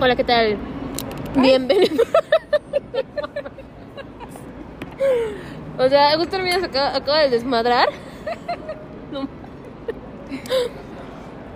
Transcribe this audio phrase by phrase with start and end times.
[0.00, 0.56] Hola, ¿qué tal?
[1.36, 2.04] Bienvenido.
[5.78, 7.88] o sea, Gusto Hermida se acaba, acaba de desmadrar.
[9.12, 9.28] No.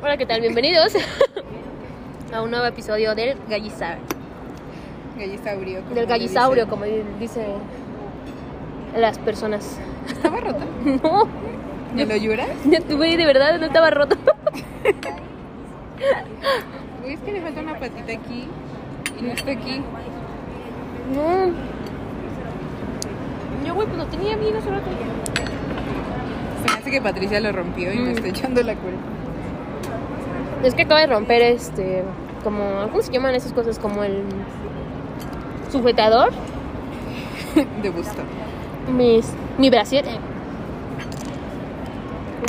[0.02, 0.40] Hola, ¿qué tal?
[0.40, 0.94] Bienvenidos
[2.32, 4.04] a un nuevo episodio del Gallisaurio.
[5.18, 5.82] Gallisaurio.
[5.82, 6.70] Del gallisaurio, dicen.
[6.70, 6.84] como
[7.18, 7.46] dicen
[8.96, 9.78] las personas.
[10.06, 10.64] ¿Estaba rota?
[11.02, 11.28] No,
[11.94, 12.48] ¿Me lo lloras?
[12.90, 14.16] güey, de verdad no estaba roto.
[17.08, 18.48] Uy, es que le falta una patita aquí
[19.18, 19.80] y no está aquí.
[21.14, 21.52] No.
[23.66, 24.86] Yo, güey, pues lo tenía bien hace rato.
[26.62, 28.16] Se me hace que Patricia lo rompió y me Mm.
[28.16, 28.98] está echando la culpa.
[30.62, 32.02] Es que acaba de romper este,
[32.44, 33.78] como, ¿cómo se llaman esas cosas?
[33.78, 34.22] Como el
[35.72, 36.30] sujetador,
[37.82, 38.22] De gusto.
[38.94, 40.04] mis, mi brasier.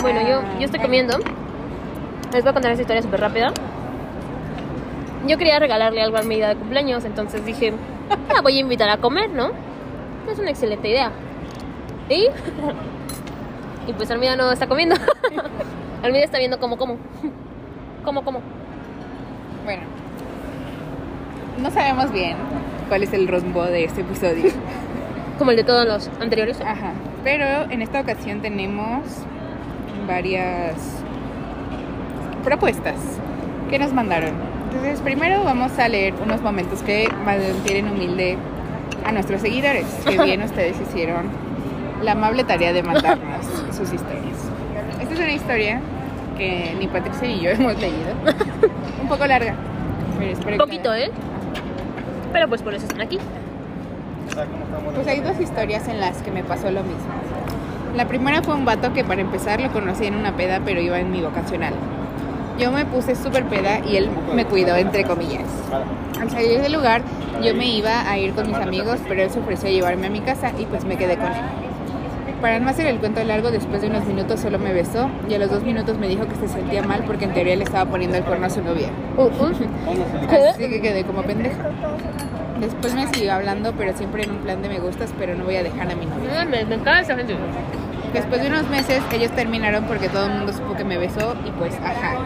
[0.02, 1.18] Bueno, yo, yo estoy comiendo.
[2.34, 3.54] Les voy a contar esta historia súper rápida.
[5.28, 7.74] Yo quería regalarle algo a mi día de cumpleaños, entonces dije,
[8.34, 9.52] la voy a invitar a comer, ¿no?
[10.32, 11.12] Es una excelente idea.
[12.10, 12.28] ¿Y?
[13.88, 14.96] Y pues Armida no está comiendo.
[16.04, 16.98] Armida está viendo cómo, cómo.
[18.04, 18.42] ¿Cómo, cómo?
[19.66, 19.84] Bueno.
[21.62, 22.38] No sabemos bien
[22.88, 24.52] cuál es el rumbo de este episodio.
[25.38, 26.62] Como el de todos los anteriores.
[26.62, 26.94] Ajá.
[27.24, 29.04] Pero en esta ocasión tenemos
[30.08, 31.04] varias
[32.44, 32.96] propuestas
[33.70, 34.59] que nos mandaron.
[34.72, 38.38] Entonces, primero vamos a leer unos momentos que mantienen humilde
[39.04, 41.28] a nuestros seguidores, que bien ustedes hicieron
[42.04, 44.38] la amable tarea de mandarnos sus historias.
[45.02, 45.82] Esta es una historia
[46.38, 48.14] que ni Patricia ni yo hemos leído.
[49.02, 49.56] Un poco larga.
[50.20, 51.10] Pero que Poquito, ¿eh?
[52.32, 53.18] Pero pues por eso están aquí.
[54.94, 57.10] Pues hay dos historias en las que me pasó lo mismo.
[57.96, 61.00] La primera fue un vato que para empezar lo conocí en una peda, pero iba
[61.00, 61.74] en mi vocacional.
[62.60, 65.48] Yo me puse súper peda y él me cuidó, entre comillas.
[66.20, 67.02] Al salir del lugar,
[67.42, 70.10] yo me iba a ir con mis amigos, pero él se ofreció a llevarme a
[70.10, 71.42] mi casa y pues me quedé con él.
[72.42, 75.40] Para no hacer el cuento largo, después de unos minutos solo me besó y a
[75.40, 78.18] los dos minutos me dijo que se sentía mal porque en teoría le estaba poniendo
[78.18, 78.90] el cuerno a su novia.
[79.18, 80.50] Uh, uh.
[80.50, 81.58] Así que quedé como pendeja.
[82.60, 85.56] Después me siguió hablando, pero siempre en un plan de me gustas, pero no voy
[85.56, 86.46] a dejar a mi novia.
[86.46, 87.36] Me, me encanta esa gente.
[88.14, 91.52] Después de unos meses, ellos terminaron porque todo el mundo supo que me besó y
[91.52, 92.18] pues, ajá,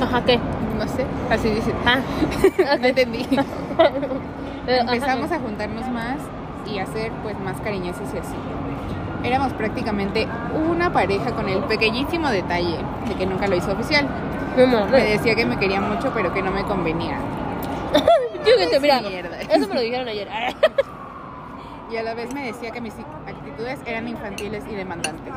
[0.00, 0.38] Ajá, ¿qué?
[0.78, 1.72] no sé, así dice.
[1.86, 1.98] Ah.
[2.80, 3.26] No entendí.
[4.66, 6.16] Empezamos a juntarnos más
[6.66, 8.34] y a ser pues más cariñosos y así.
[9.22, 10.26] Éramos prácticamente
[10.68, 12.76] una pareja con el pequeñísimo detalle
[13.08, 14.06] de que nunca lo hizo oficial.
[14.90, 17.18] Me decía que me quería mucho, pero que no me convenía.
[18.80, 19.00] Mira.
[19.00, 19.40] Mierda.
[19.40, 20.28] Eso me lo dijeron ayer.
[21.92, 22.94] Y a la vez me decía que mis
[23.26, 25.34] actitudes eran infantiles y demandantes.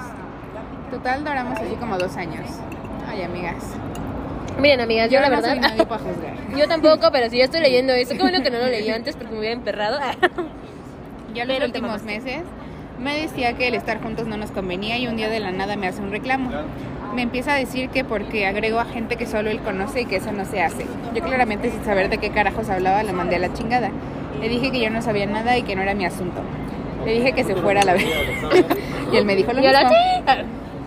[0.92, 2.46] Total, duramos así como dos años.
[3.10, 3.64] Ay, amigas.
[4.60, 5.50] Miren, amigas, yo, la no verdad.
[5.52, 6.34] soy nadie para juzgar.
[6.58, 9.16] Yo tampoco, pero si ya estoy leyendo eso, qué bueno que no lo leí antes
[9.16, 10.00] porque me hubiera emperrado.
[11.36, 12.42] Ya los Pero últimos meses
[13.00, 15.76] me decía que el estar juntos no nos convenía y un día de la nada
[15.76, 16.50] me hace un reclamo.
[17.14, 20.16] Me empieza a decir que porque agrego a gente que solo él conoce y que
[20.16, 20.88] eso no se hace.
[21.14, 23.92] Yo claramente sin saber de qué carajos hablaba lo mandé a la chingada.
[24.40, 26.42] Le dije que yo no sabía nada y que no era mi asunto.
[27.06, 28.06] Le dije que se fuera a la vez.
[29.12, 30.34] y él me dijo lo Y ahora mismo, sí.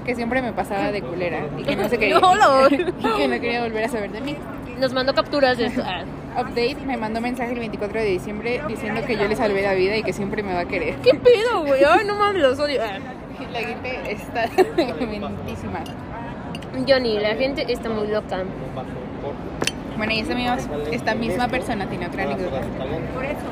[0.05, 2.19] que siempre me pasaba de culera y que no se quería
[2.71, 4.37] y que no quería volver a saber de mí.
[4.79, 5.83] Nos mandó capturas de esto.
[6.37, 9.97] Update me mandó mensaje el 24 de diciembre diciendo que yo le salvé la vida
[9.97, 10.95] y que siempre me va a querer.
[10.97, 11.83] ¿Qué pedo, güey?
[11.85, 12.81] Ay, no mames, los odio.
[12.83, 12.99] Ah.
[13.53, 14.49] La gente está
[15.01, 15.83] mentísima.
[16.87, 18.45] Johnny, la gente está muy loca.
[19.97, 20.57] Bueno, y esta misma,
[20.93, 22.61] esta misma persona tiene otra anécdota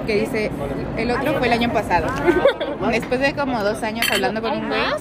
[0.07, 0.51] que dice,
[0.97, 2.07] el otro fue el año pasado.
[2.91, 4.95] Después de como dos años hablando con ¿Hay un más?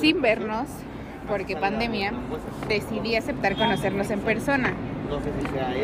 [0.00, 0.66] sin vernos,
[1.28, 2.12] porque pandemia,
[2.68, 4.72] decidí aceptar conocernos en persona.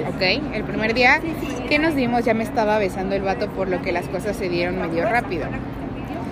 [0.08, 0.22] Ok,
[0.54, 1.20] el primer día
[1.68, 4.48] que nos vimos ya me estaba besando el vato por lo que las cosas se
[4.48, 5.46] dieron medio rápido.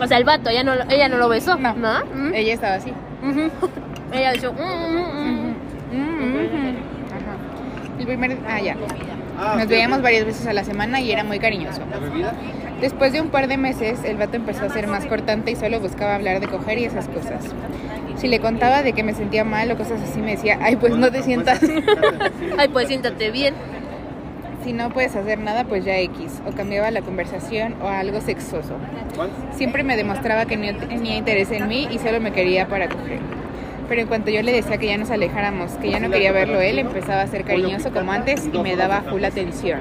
[0.00, 1.56] O sea, el vato, ella no, lo- ella no lo besó.
[1.56, 2.04] No, ¿No?
[2.14, 2.34] Mm.
[2.34, 2.92] ella estaba así.
[4.12, 5.54] Ella dijo, mm, mm, mm.
[5.92, 6.58] Mm, ujú.
[7.12, 7.34] Ajá.
[7.98, 8.76] El primer, ah, ya.
[9.56, 11.82] Nos veíamos varias veces a la semana y era muy cariñoso.
[12.80, 15.80] Después de un par de meses, el vato empezó a ser más cortante y solo
[15.80, 17.44] buscaba hablar de coger y esas cosas.
[18.16, 20.96] Si le contaba de que me sentía mal o cosas así, me decía, ay, pues
[20.96, 21.60] no te sientas.
[22.58, 23.54] Ay, pues siéntate bien.
[24.64, 26.40] si no puedes hacer nada, pues ya X.
[26.46, 28.74] O cambiaba la conversación o a algo sexoso.
[29.52, 33.20] Siempre me demostraba que no tenía interés en mí y solo me quería para coger.
[33.88, 36.60] Pero en cuanto yo le decía que ya nos alejáramos, que ya no quería verlo
[36.60, 39.80] él, empezaba a ser cariñoso como antes y me daba full atención.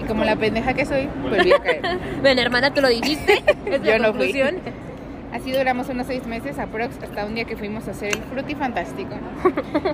[0.00, 1.82] Y como la pendeja que soy, volví a caer.
[2.22, 3.42] Ven, hermana, tú lo dijiste.
[3.66, 4.32] Es la Yo no fui.
[5.32, 8.54] Así duramos unos seis meses, aprox, hasta un día que fuimos a hacer el Fruity
[8.54, 9.14] Fantástico.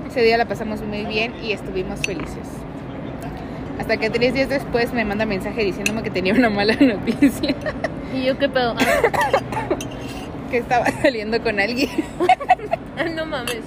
[0.07, 2.49] Ese día la pasamos muy bien y estuvimos felices.
[3.81, 7.55] Hasta que tres días después me manda mensaje diciéndome que tenía una mala noticia.
[8.15, 8.77] ¿Y yo qué pedo?
[10.51, 11.91] que estaba saliendo con alguien.
[13.17, 13.63] No mames.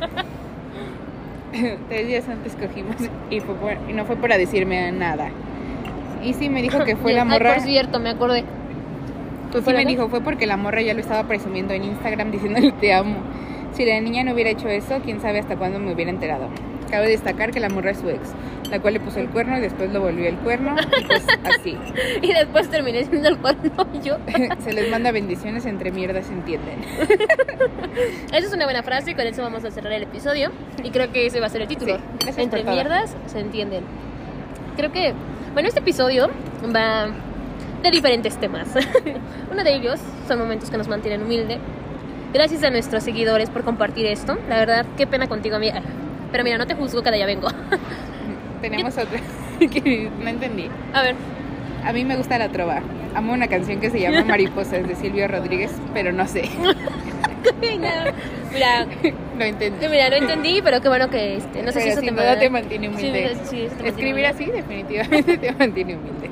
[1.88, 2.96] Tres días antes cogimos
[3.30, 5.28] y, fue por- y no fue para decirme nada.
[6.22, 7.54] Y sí me dijo que fue la Ay, morra.
[7.54, 8.44] por cierto, me acordé.
[9.52, 9.90] Pues sí ¿Fue la me qué?
[9.92, 13.16] dijo, fue porque la morra ya lo estaba presumiendo en Instagram diciéndole te amo.
[13.72, 16.48] Si la niña no hubiera hecho eso, quién sabe hasta cuándo me hubiera enterado.
[16.90, 18.20] Cabe destacar que la morra es su ex,
[18.70, 20.76] la cual le puso el cuerno y después lo volvió el cuerno.
[20.98, 21.76] Y pues así.
[22.22, 23.70] Y después terminé siendo el cuerno
[24.02, 24.16] yo.
[24.60, 26.84] Se les manda bendiciones entre mierdas, entienden.
[28.28, 30.50] Esa es una buena frase y con eso vamos a cerrar el episodio.
[30.82, 31.98] Y creo que ese va a ser el título.
[32.20, 33.84] Sí, Entre mierdas se entienden.
[34.76, 35.14] Creo que,
[35.54, 36.28] bueno, este episodio
[36.74, 37.08] va
[37.82, 38.68] de diferentes temas.
[39.50, 41.58] Uno de ellos son momentos que nos mantienen humilde.
[42.32, 44.36] Gracias a nuestros seguidores por compartir esto.
[44.48, 45.80] La verdad, qué pena contigo, amiga.
[46.32, 47.48] Pero mira, no te juzgo, cada ya vengo.
[48.70, 49.20] Tenemos otra
[49.60, 50.68] que no entendí.
[50.92, 51.14] A ver,
[51.84, 52.80] A mí me gusta la trova.
[53.14, 56.42] Amo una canción que se llama Mariposas de Silvio Rodríguez, pero no sé.
[57.60, 58.86] mira,
[59.38, 59.78] Lo entendí.
[59.80, 62.20] que mira, no entendí, pero qué bueno que este, no sé si eso sin te
[62.22, 63.36] duda te mantiene humilde.
[63.44, 64.26] Sí, sí, sí, te mantiene Escribir humilde.
[64.28, 66.30] así definitivamente te mantiene humilde.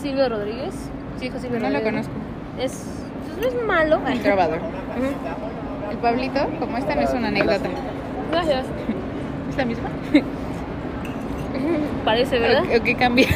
[0.00, 0.74] Silvio Rodríguez.
[1.18, 2.12] Sí, hijo Silvio No lo conozco.
[2.60, 2.84] Es,
[3.38, 3.98] pues, no es malo.
[3.98, 4.58] Un trovador.
[5.90, 7.68] El Pablito, como esta no es una anécdota.
[8.30, 8.66] Gracias.
[9.50, 9.88] ¿Es la misma?
[12.04, 12.64] Parece, ¿verdad?
[12.72, 13.28] ¿O, o qué cambia?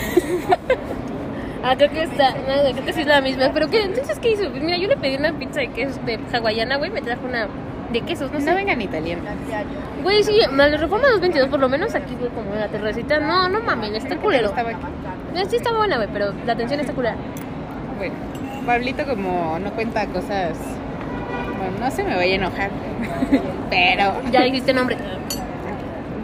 [1.62, 3.50] Ah, creo que está, no, creo que sí es la misma.
[3.52, 4.48] Pero qué, entonces, ¿qué hizo?
[4.50, 7.48] Pues mira, yo le pedí una pizza de quesos de hawaiana, güey, me trajo una
[7.92, 8.54] de quesos, no No sé.
[8.54, 9.24] vengan italianos.
[10.02, 13.18] Güey, sí, la reforma 222 por lo menos aquí, güey, como en la terracita.
[13.18, 14.48] No, no mames, está culero.
[14.48, 14.78] Estaba aquí.
[15.48, 17.16] Sí está buena, güey, pero la atención está culera.
[17.98, 18.14] Bueno,
[18.64, 20.56] Pablito como no cuenta cosas...
[21.58, 22.70] Bueno, no se me vaya a enojar.
[23.70, 24.96] Pero Ya dijiste nombre.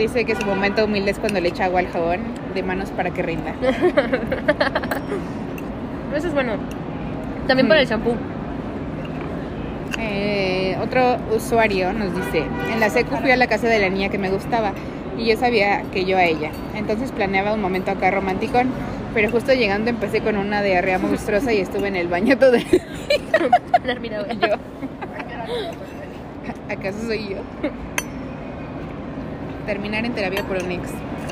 [0.02, 2.20] Dice que su momento humilde es cuando le echa agua al jabón
[2.54, 3.54] de manos para que rinda.
[6.14, 6.54] Eso es bueno.
[7.46, 8.16] También para el shampoo.
[9.98, 14.08] Eh, otro usuario nos dice, en la secu fui a la casa de la niña
[14.08, 14.72] que me gustaba
[15.18, 16.50] y yo sabía que yo a ella.
[16.74, 18.68] Entonces planeaba un momento acá romanticón,
[19.14, 22.64] pero justo llegando empecé con una diarrea monstruosa y estuve en el baño todo el
[22.64, 22.80] güey.
[24.40, 24.56] yo.
[26.72, 27.36] ¿Acaso soy yo?
[29.66, 30.90] Terminar en terapia por un ex.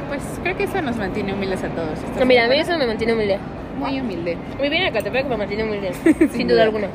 [0.08, 1.98] Pues creo que eso nos mantiene humildes a todos.
[1.98, 3.38] ¿Estás No, mira, a mí eso me mantiene humilde.
[3.78, 4.36] Muy humilde.
[4.58, 5.92] Muy bien acá, te que me mantiene humilde.
[6.32, 6.54] sin duda.
[6.54, 6.88] duda alguna.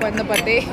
[0.00, 0.64] Cuando pateé,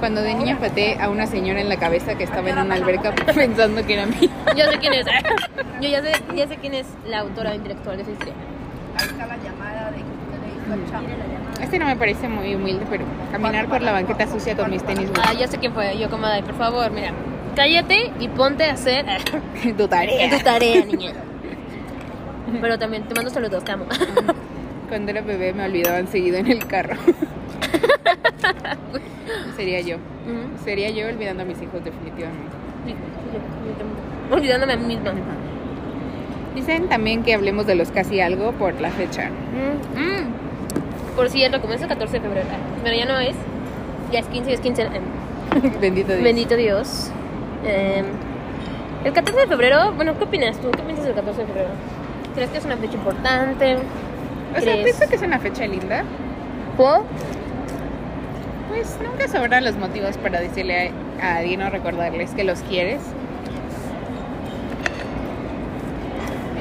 [0.00, 3.14] cuando de niña pateé a una señora en la cabeza que estaba en una alberca
[3.34, 4.30] pensando que era mía.
[4.56, 5.06] Yo sé quién es.
[5.80, 8.34] Yo ya sé, ya sé quién es la autora intelectual de esa historia.
[8.96, 10.13] Ahí está la llamada de
[11.60, 15.10] Este no me parece muy humilde, pero caminar por la banqueta sucia con mis tenis
[15.22, 15.96] Ah, ya sé quién fue.
[15.98, 17.12] Yo como, ay, por favor, mira.
[17.56, 19.04] Cállate y ponte a hacer
[19.76, 20.24] tu tarea.
[20.24, 21.12] en tu tarea, niña.
[22.60, 23.86] Pero también te mando saludos, te amo.
[24.88, 26.96] Cuando era bebé me olvidaban seguido en el carro.
[29.56, 29.96] Sería yo.
[30.64, 32.50] Sería yo olvidando a mis hijos definitivamente.
[32.86, 32.94] Sí,
[33.32, 34.36] yo.
[34.36, 35.12] Olvidándome a mí misma.
[36.54, 39.30] Dicen también que hablemos de los casi algo por la fecha.
[39.30, 40.24] Mm, mm.
[41.16, 42.46] Por cierto, como es el 14 de febrero,
[42.82, 43.36] pero ya no es.
[44.12, 44.82] Ya es 15, es 15.
[44.82, 44.88] eh,
[45.80, 46.22] Bendito Dios.
[46.24, 47.10] Bendito Dios.
[47.64, 48.02] Eh,
[49.04, 50.70] el 14 de febrero, bueno, ¿qué opinas tú?
[50.70, 51.68] ¿Qué piensas del 14 de febrero?
[52.34, 53.76] ¿Crees que es una fecha importante?
[54.56, 56.04] O sea, pienso que es una fecha linda.
[56.76, 57.02] ¿Por?
[58.68, 63.00] Pues nunca sobran los motivos para decirle a, a alguien o recordarles que los quieres.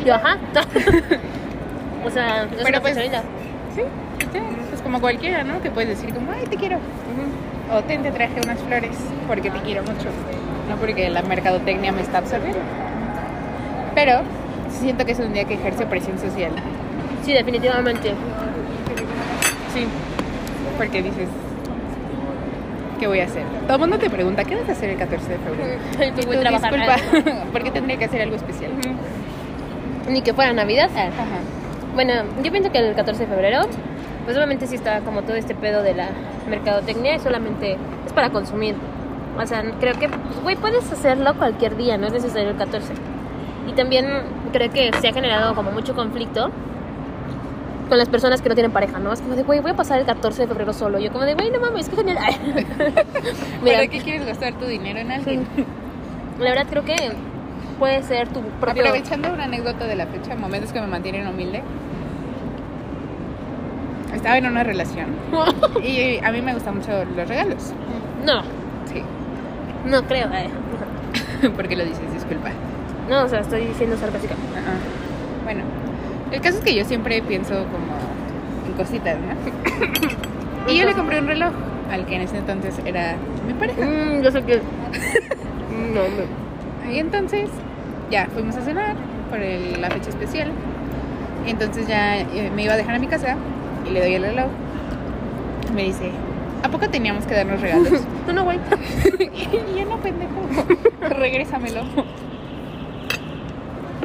[0.06, 0.38] Yo, ajá.
[2.06, 3.24] o sea, es Pero una pues- fecha linda.
[3.76, 3.82] Sí,
[4.94, 5.60] como cualquiera, ¿no?
[5.60, 6.78] Que puedes decir como, ay, te quiero.
[7.76, 8.96] O te, te traje unas flores
[9.28, 10.10] porque te quiero mucho.
[10.70, 12.60] No porque la mercadotecnia me está absorbiendo.
[13.96, 14.20] Pero
[14.70, 16.52] siento que es un día que ejerce presión social.
[17.26, 18.10] Sí, definitivamente.
[19.74, 19.88] Sí.
[20.78, 21.28] Porque dices,
[23.00, 23.46] ¿qué voy a hacer?
[23.64, 25.80] Todo el mundo te pregunta, ¿qué vas a hacer el 14 de febrero?
[26.14, 26.72] Pues voy a Tú, trabajar.
[26.76, 28.70] disculpa, ¿por qué tendría que hacer algo especial?
[30.08, 30.92] Ni que fuera Navidad.
[30.96, 31.40] Ajá.
[31.96, 33.62] Bueno, yo pienso que el 14 de febrero,
[34.26, 36.10] pues obviamente sí está como todo este pedo de la
[36.50, 38.76] mercadotecnia y solamente es para consumir.
[39.38, 42.94] O sea, creo que, pues, güey, puedes hacerlo cualquier día, no es necesario el 14.
[43.68, 44.06] Y también
[44.52, 46.52] creo que se ha generado como mucho conflicto
[47.90, 49.12] con las personas que no tienen pareja, ¿no?
[49.12, 51.00] Es como de, güey, voy a pasar el 14 de febrero solo.
[51.00, 52.18] Yo como de, güey, no mames, qué genial.
[53.64, 55.48] Mira, ¿Para qué quieres gastar tu dinero en alguien?
[56.40, 56.96] la verdad creo que
[57.80, 58.84] puede ser tu propio...
[58.84, 61.62] Aprovechando una anécdota de la fecha, momentos que me mantienen humilde.
[64.24, 65.08] Estaba en una relación
[65.84, 67.74] y a mí me gustan mucho los regalos.
[68.26, 68.42] No,
[68.86, 69.04] Sí.
[69.86, 70.28] no creo.
[70.34, 70.50] eh.
[71.56, 72.14] ¿Por qué lo dices?
[72.14, 72.50] Disculpa.
[73.10, 74.34] No, o sea, estoy diciendo sarcástica.
[74.34, 74.76] Ajá.
[75.44, 75.62] Bueno,
[76.32, 77.98] el caso es que yo siempre pienso como
[78.66, 80.72] en cositas, ¿no?
[80.72, 81.52] y yo le compré un reloj
[81.92, 83.16] al que en ese entonces era
[83.46, 83.82] mi pareja.
[83.86, 84.56] Mm, yo sé que.
[85.94, 86.90] no, no.
[86.92, 87.50] Y entonces
[88.10, 88.96] ya fuimos a cenar
[89.30, 90.50] por el- la fecha especial.
[91.46, 93.36] Entonces ya eh, me iba a dejar a mi casa
[93.86, 94.48] y le doy el reloj.
[95.74, 96.12] Me dice,
[96.64, 97.90] ¿a poco teníamos que darnos regalos?
[98.26, 98.60] Tú no, güey.
[99.20, 100.34] y yo no, pendejo.
[101.02, 101.82] Regrésamelo.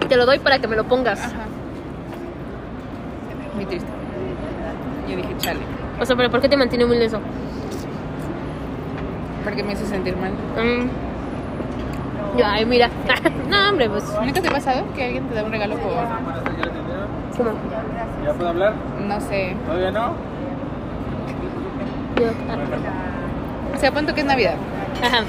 [0.08, 1.20] Te lo doy para que me lo pongas.
[1.20, 1.47] Ajá.
[3.54, 3.88] Muy triste.
[5.08, 5.61] Yo dije, chale.
[6.00, 7.20] O sea, pero ¿por qué te mantiene muy eso?
[9.44, 10.32] Porque me hizo sentir mal.
[10.32, 10.88] Mm.
[12.38, 12.88] Yo, ay, mira.
[13.50, 14.04] no, hombre, pues.
[14.25, 15.92] ¿Nunca te ha pasado que alguien te da un regalo por,
[17.37, 17.50] ¿Cómo?
[18.25, 18.75] ¿Ya puedo hablar?
[19.08, 20.12] No sé, ¿Todavía no?
[22.20, 22.26] Yo,
[23.74, 24.54] o sea, punto que es Navidad
[25.02, 25.24] Ajá.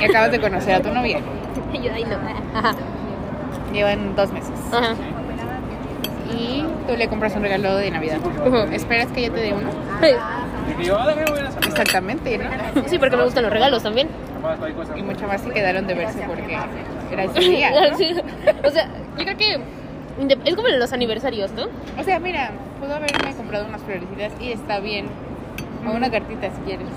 [0.00, 1.18] y acabas de conocer a tu novia?
[1.72, 2.58] Yo, ay, no.
[2.58, 2.74] Ajá.
[3.72, 4.52] Llevan dos meses.
[4.72, 4.94] Ajá.
[6.36, 8.18] Y tú le compras un regalo de Navidad.
[8.72, 9.68] ¿Esperas que ella te dé uno?
[10.80, 11.12] Y yo, ah.
[11.66, 12.88] Exactamente, ¿no?
[12.88, 14.08] Sí, porque me gustan los regalos también.
[14.96, 16.56] Y mucho más si quedaron de verse porque
[17.12, 17.70] era ese día.
[17.70, 17.96] ¿no?
[17.96, 18.14] Sí.
[18.64, 19.60] O sea, yo creo que
[20.44, 21.66] es como los aniversarios, ¿no?
[21.98, 22.50] O sea, mira,
[22.80, 25.06] pudo haberme comprado unas florecitas y está bien.
[25.86, 26.88] O una cartita si quieres.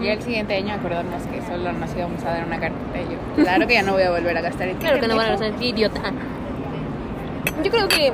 [0.00, 2.98] Y el siguiente año acordamos que solo nos íbamos a dar una cartita.
[2.98, 5.16] Y yo, claro que ya no voy a volver a gastar ti, Claro que no
[5.16, 6.00] van a ser idiota.
[7.62, 8.12] Yo creo que,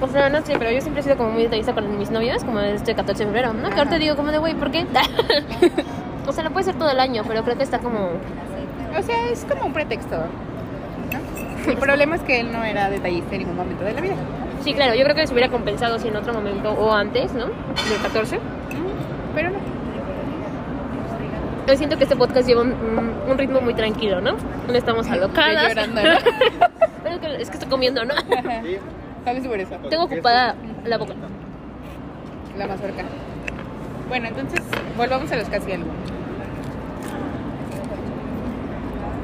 [0.00, 2.44] o sea, no sé, pero yo siempre he sido como muy detallista con mis novios,
[2.44, 3.70] como este 14 de febrero, ¿no?
[3.70, 4.86] Que ahorita digo como de, güey, ¿por qué?
[6.26, 8.10] o sea, lo puede ser todo el año, pero creo que está como...
[8.96, 10.16] O sea, es como un pretexto.
[11.12, 11.70] ¿No?
[11.70, 14.14] El problema es que él no era detallista en ningún momento de la vida.
[14.62, 17.46] Sí, claro, yo creo que se hubiera compensado si en otro momento o antes, ¿no?
[17.46, 18.38] Del 14.
[19.34, 19.56] Pero no.
[21.66, 24.32] Yo siento que este podcast lleva un, un- un ritmo muy tranquilo, ¿no?
[24.68, 25.68] No estamos alocadas.
[25.68, 26.08] llorando, ¿no?
[27.02, 28.14] Pero es que, es que estoy comiendo, ¿no?
[28.14, 28.78] Sí.
[29.24, 29.74] Tal vez por eso.
[29.88, 31.14] Tengo ocupada la boca.
[32.58, 33.02] La mazorca.
[34.08, 34.60] Bueno, entonces
[34.96, 35.88] volvamos a los casi algo.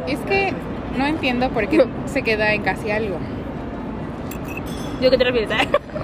[0.07, 0.53] Es que
[0.97, 3.17] no entiendo por qué se queda en casi algo.
[5.01, 5.51] ¿Yo qué te refieres?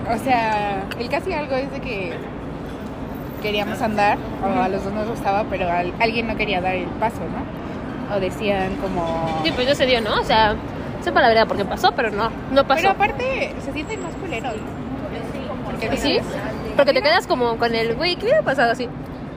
[0.09, 2.13] O sea, el casi algo es de que
[3.43, 6.85] queríamos andar, o a los dos nos gustaba, pero al- alguien no quería dar el
[6.87, 8.15] paso, ¿no?
[8.17, 9.41] O decían como...
[9.45, 10.15] Sí, pues ya se dio, ¿no?
[10.21, 10.55] O sea,
[11.03, 12.83] sepa la verdad porque pasó, pero no, no pasó.
[12.83, 15.67] Pero aparte se sienten más culeros, ¿no?
[15.71, 16.13] Porque ¿Sí?
[16.13, 16.25] dices,
[16.77, 18.89] Porque te quedas como con el, güey, ¿qué ha pasado así?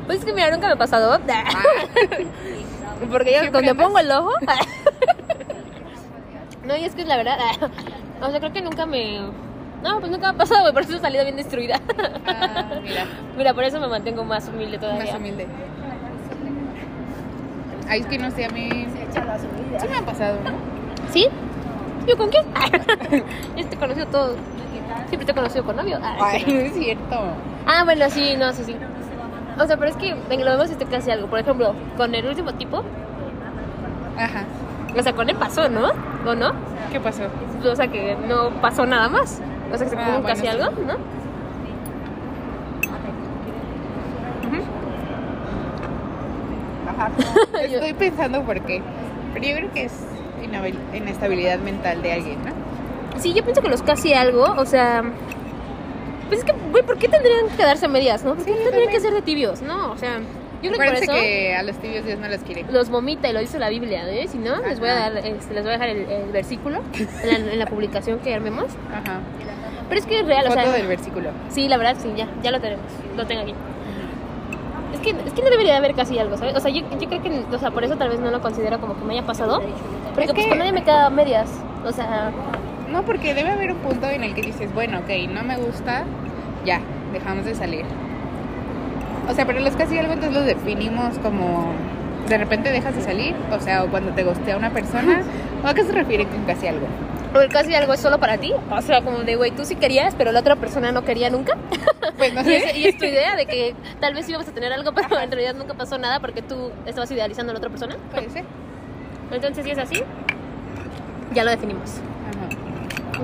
[0.05, 1.19] Pues es que mira, nunca me ha pasado.
[3.11, 4.31] Porque yo Siempre donde andas- pongo el ojo.
[6.69, 7.37] No, y es que la verdad,
[8.21, 9.19] o sea, creo que nunca me...
[9.81, 11.79] No, pues nunca me ha pasado, güey, por eso he salido bien destruida.
[12.27, 13.05] Ah, mira,
[13.37, 15.05] Mira, por eso me mantengo más humilde todavía.
[15.05, 15.47] más humilde.
[17.87, 18.69] Ay, es que no sé, a mí
[19.09, 19.79] Echa la subida.
[19.79, 20.51] sí me ha pasado, ¿no?
[21.11, 21.27] ¿Sí?
[22.07, 22.45] ¿Yo con quién?
[23.57, 24.35] Yo te he conocido todo.
[25.07, 25.97] Siempre te he conocido con novio.
[26.03, 27.19] Ay, no es cierto.
[27.65, 28.75] Ah, bueno, sí, no, sí, sí.
[29.59, 31.27] O sea, pero es que en lo vemos este casi algo.
[31.27, 32.83] Por ejemplo, con el último tipo,
[34.17, 34.43] Ajá.
[34.97, 35.89] O sea, con él pasó, ¿no?
[36.25, 36.51] ¿O no?
[36.91, 37.23] ¿Qué pasó?
[37.63, 39.41] O sea, que no pasó nada más.
[39.73, 40.47] O sea, que se Ah, bueno, casi sí.
[40.47, 40.95] algo, ¿no?
[46.87, 47.11] Ajá.
[47.67, 48.81] Yo- Estoy pensando por qué.
[49.33, 49.93] Pero yo creo que es
[50.93, 53.19] inestabilidad mental de alguien, ¿no?
[53.21, 55.03] Sí, yo pienso que los casi algo, o sea...
[56.27, 58.35] Pues es que, güey, ¿por qué tendrían que quedarse a medias, no?
[58.35, 58.91] ¿Por qué Sí, tendrían también.
[58.91, 59.61] que ser de tibios?
[59.61, 60.19] No, o sea,
[60.61, 61.11] yo creo que por eso...
[61.13, 62.65] que a los tibios Dios no los quiere.
[62.71, 64.27] los vomita y lo dice la Biblia, ¿eh?
[64.27, 66.81] Si no, les voy a dar, este, les voy a dejar el, el versículo
[67.23, 68.65] en la, en la publicación que armemos.
[68.91, 69.19] Ajá.
[69.87, 71.29] Pero es que es real, o Foto sea, del versículo.
[71.49, 72.85] sí, la verdad, sí, ya, ya lo tenemos,
[73.17, 73.53] lo tengo aquí.
[74.93, 76.55] Es que, es que no debería haber casi algo, ¿sabes?
[76.55, 78.79] O sea, yo, yo creo que, o sea, por eso tal vez no lo considero
[78.79, 79.61] como que me haya pasado.
[80.13, 81.49] Porque Es pues que- con nadie me queda medias.
[81.85, 82.31] O sea,
[82.91, 86.03] No, porque debe haber un punto en el que dices, bueno, ok, no me gusta,
[86.65, 86.81] ya,
[87.13, 87.85] dejamos de salir.
[89.27, 91.71] O sea, pero los casi algo entonces los definimos como
[92.27, 95.21] de repente dejas de salir, o sea, o cuando te gustea una persona,
[95.63, 96.85] o a qué se refiere con casi algo.
[97.35, 98.53] o el casi algo es solo para ti.
[98.71, 101.55] O sea, como de, güey, tú sí querías, pero la otra persona no quería nunca.
[102.17, 102.77] Pues no Y es, sé.
[102.77, 105.55] y es tu idea de que tal vez íbamos a tener algo, pero en realidad
[105.55, 107.95] nunca pasó nada porque tú estabas idealizando a la otra persona.
[108.11, 108.43] Puede ser.
[109.31, 110.03] Entonces, si es así,
[111.33, 112.01] ya lo definimos.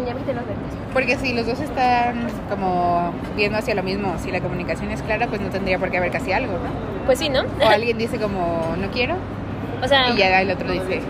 [0.06, 0.64] Ya viste los verdes.
[0.94, 5.28] Porque si los dos están como viendo hacia lo mismo, si la comunicación es clara,
[5.28, 7.06] pues no tendría por qué haber casi algo, ¿no?
[7.06, 7.42] Pues sí, ¿no?
[7.62, 9.16] O alguien dice como no quiero
[9.84, 11.02] O sea, y ya el otro dice,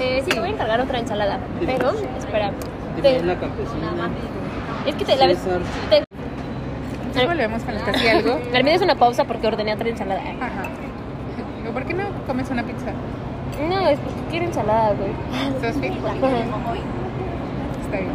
[0.00, 1.38] eh, sí, te voy a encargar otra ensalada.
[1.64, 2.52] Pero, espera.
[2.96, 4.10] Dime te- la campesina.
[4.86, 5.38] es que te la ves.
[5.90, 6.04] Te-
[7.06, 8.38] Entonces volvemos con los casi algo.
[8.54, 10.20] Al una pausa porque ordené otra ensalada.
[10.20, 10.62] Ajá.
[11.60, 12.92] Digo, ¿Por qué no comes una pizza?
[13.68, 15.12] No, es porque quiero ensalada, güey.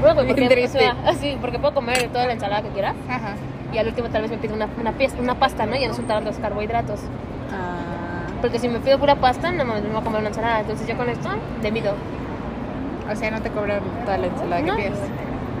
[0.00, 0.78] Bueno, güey, Bien porque, o triste.
[0.80, 3.34] sea, así, porque puedo comer toda la ensalada que quiera Ajá.
[3.72, 5.76] y al último tal vez me pido una, una, pieza- una pasta, ¿no?
[5.76, 7.00] Y ya no son tantos carbohidratos.
[7.52, 10.60] Ah, Porque si me pido pura pasta, no me voy a comer una ensalada.
[10.60, 11.28] Entonces yo con esto,
[11.62, 11.94] de mido.
[13.10, 14.76] o sea, no te cobran toda la ensalada No.
[14.76, 14.98] que pides.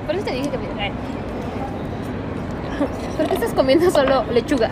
[0.06, 0.66] Por eso te dije que me...
[0.82, 0.92] Ay.
[3.16, 4.68] ¿Por qué estás comiendo solo lechuga?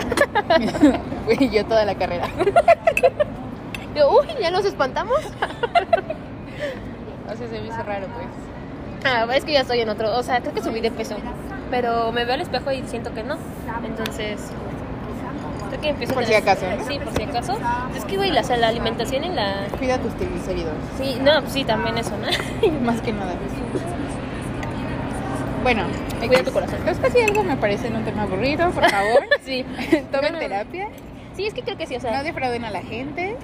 [1.24, 2.26] Güey, yo toda la carrera.
[3.94, 5.18] Yo, uy, ¿ya nos espantamos?
[7.24, 8.26] O sea, se me hizo raro, pues.
[9.04, 11.16] Ah, es que ya estoy en otro, o sea, creo que subí de peso,
[11.70, 13.36] pero me veo al espejo y siento que no.
[13.84, 14.50] Entonces,
[15.70, 16.84] creo que empiezo Por si tener- acaso, ¿no?
[16.86, 17.56] Sí, por si acaso.
[17.96, 19.66] Es que, güey, la, o sea, la alimentación y la...
[19.78, 20.74] Cuida tus triglicéridos.
[20.98, 22.70] Sí, no, sí, también eso, ¿no?
[22.82, 23.34] Más que nada.
[25.62, 25.84] Bueno,
[26.26, 26.78] Cuida tu corazón.
[26.84, 29.22] Los casi algo me parecen un tema aburrido, por favor.
[29.44, 29.64] sí.
[30.12, 30.38] Tomen No, no.
[30.38, 30.88] terapia.
[31.34, 33.36] Sí, es que creo que sí, o No sea, defrauden a la gente.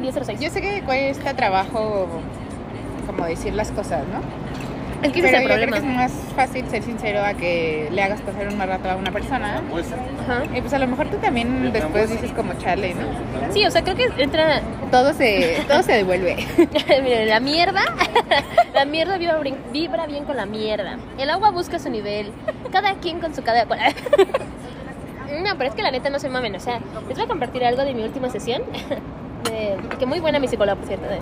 [0.00, 2.08] 10 Yo sé que cuesta trabajo
[3.06, 4.20] como decir las cosas, ¿no?
[5.02, 8.20] Es que Pero yo creo que es más fácil ser sincero a que le hagas
[8.22, 9.62] pasar un mal rato a una persona.
[10.22, 10.44] Ajá.
[10.54, 13.52] Y pues a lo mejor tú también después dices como chale, ¿no?
[13.52, 14.62] Sí, o sea, creo que entra...
[14.90, 16.36] Todo se, todo se devuelve.
[17.02, 17.82] Miren, la mierda,
[18.74, 19.38] la mierda vibra,
[19.72, 20.98] vibra bien con la mierda.
[21.18, 22.32] El agua busca su nivel.
[22.72, 23.80] Cada quien con su cada cual.
[25.42, 26.54] No, pero es que la neta no se mamen.
[26.54, 28.62] O sea, les voy a compartir algo de mi última sesión.
[29.44, 31.06] De- que muy buena mi psicóloga, por cierto.
[31.08, 31.20] de-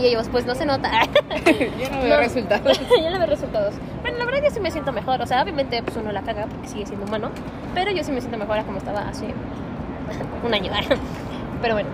[0.00, 0.90] y ellos, pues no se nota.
[1.80, 2.16] Yo no veo No.
[2.16, 2.80] resultados.
[3.02, 3.74] yo no veo resultados.
[4.02, 5.22] Pero la verdad yo sí me siento mejor.
[5.22, 7.30] O sea, obviamente pues uno la caga porque sigue siendo humano.
[7.74, 9.26] Pero yo sí me siento mejor a como estaba hace
[10.44, 10.72] un año.
[11.62, 11.88] Pero bueno.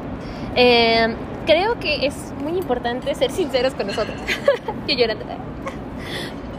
[0.57, 1.15] Eh,
[1.47, 4.17] creo que es muy importante ser sinceros con nosotros.
[4.87, 5.25] yo llorando.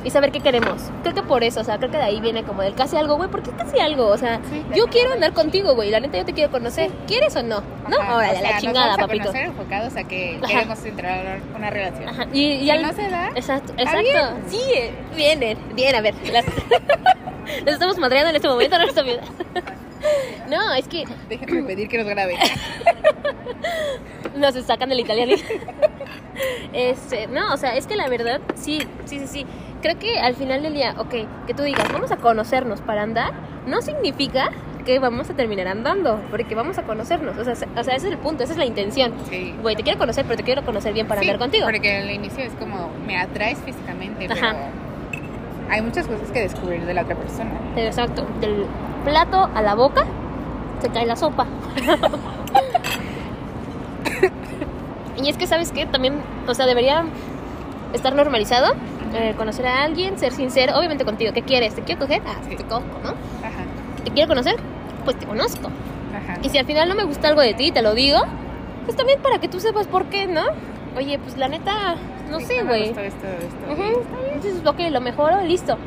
[0.03, 0.81] Y saber qué queremos.
[1.03, 3.17] Creo que por eso, o sea, creo que de ahí viene como del casi algo,
[3.17, 3.29] güey.
[3.29, 4.08] ¿Por qué casi algo?
[4.08, 4.63] O sea, Sí.
[4.75, 5.91] yo quiero andar contigo, güey.
[5.91, 6.89] La neta, yo te quiero conocer.
[7.08, 7.62] ¿Quieres o no?
[7.87, 7.98] ¿No?
[7.98, 9.25] Órale, o sea, la nos chingada, vamos a papito.
[9.25, 10.48] conocer enfocados a que Ajá.
[10.48, 12.09] queremos entrar a una relación.
[12.09, 12.25] Ajá.
[12.33, 14.37] Y, y Si al- no se da, Exacto, exacto.
[14.50, 16.16] Sí, eh, bien, bien, a ver.
[16.31, 16.46] Las,
[17.66, 19.20] las estamos madreando en este momento, no bien.
[20.50, 22.37] No, es que déjenme pedir que nos graben.
[24.37, 25.33] nos sacan del italiano.
[26.74, 29.46] Este, no, o sea, es que la verdad, sí, sí, sí, sí.
[29.81, 31.14] Creo que al final del día, ok,
[31.48, 33.31] que tú digas, vamos a conocernos para andar,
[33.68, 34.51] no significa
[34.85, 37.37] que vamos a terminar andando, porque vamos a conocernos.
[37.37, 39.14] O sea, se- o sea ese es el punto, esa es la intención.
[39.29, 39.53] Sí.
[39.61, 41.66] Güey, te quiero conocer, pero te quiero conocer bien para Sí, andar contigo.
[41.66, 44.55] Porque al inicio es como, me atraes físicamente, pero Ajá.
[45.70, 47.51] hay muchas cosas que descubrir de la otra persona.
[47.75, 48.66] Exacto, del
[49.03, 50.05] plato a la boca
[50.81, 51.46] se cae la sopa.
[55.22, 55.85] y es que, ¿sabes qué?
[55.85, 56.16] También,
[56.48, 57.03] o sea, debería
[57.94, 58.74] estar normalizado
[59.14, 61.33] eh, conocer a alguien, ser sincero, obviamente contigo.
[61.33, 61.75] ¿Qué quieres?
[61.75, 62.22] ¿Te quiero coger?
[62.25, 62.55] Ah, Sí.
[62.55, 63.09] te cojo, ¿no?
[63.09, 63.64] Ajá,
[64.03, 64.55] ¿Te quiero conocer?
[65.05, 65.68] Pues te conozco.
[65.68, 66.40] ajá.
[66.42, 68.20] Y si al final no me gusta algo de ti te lo digo,
[68.85, 70.44] pues también para que tú sepas por qué, ¿no?
[70.98, 71.96] Oye, pues la neta,
[72.29, 72.90] no Sí, sé, güey.
[72.90, 73.72] esto, esto.
[73.72, 74.03] Ujú.
[74.33, 75.77] Entonces, ok, lo mejoro, listo.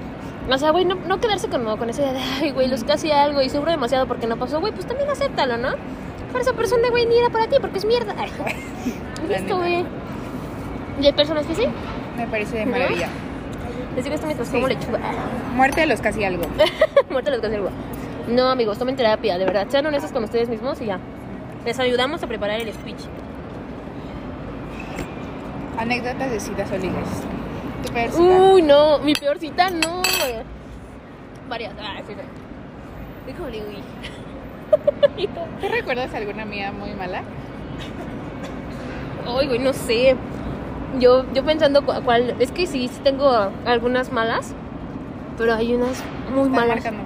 [0.50, 3.11] O sea, güey, no, no quedarse con, con esa idea de, ay, güey, los casi
[3.11, 5.70] algo y seguro demasiado porque no pasó, güey, pues también acéptalo, ¿no?
[6.33, 8.14] Para esa persona, güey, ni era para ti porque es mierda.
[8.18, 8.30] Ay,
[9.28, 9.85] listo, güey.
[11.00, 11.64] Y hay personas que sí.
[12.16, 13.09] Me parece de maravilla.
[13.96, 14.54] Les digo esto mientras Sí.
[14.54, 14.98] como lechuga.
[15.54, 16.42] Muerte de los casi algo.
[17.11, 17.70] Muerte los casi algo.
[18.28, 19.66] No, amigos, tomen terapia, de verdad.
[19.70, 20.98] Sean honestos con ustedes mismos y ya.
[21.64, 23.00] Les ayudamos a preparar el speech.
[25.78, 26.74] Anécdotas de citas o.
[27.85, 28.23] Tu peor cita.
[28.53, 30.03] Uy, no, mi peor cita no.
[31.49, 31.73] Varias.
[31.81, 33.31] Ah, sí, sí.
[33.31, 35.29] Híjole, uy.
[35.61, 37.23] ¿Te recuerdas alguna mía muy mala?
[39.27, 40.16] Ay, güey, no sé.
[40.99, 42.35] Yo, yo pensando cu- cuál.
[42.38, 44.55] Es que sí, sí tengo algunas malas.
[45.37, 46.68] Pero hay unas muy Estás malas.
[46.77, 47.03] marcando.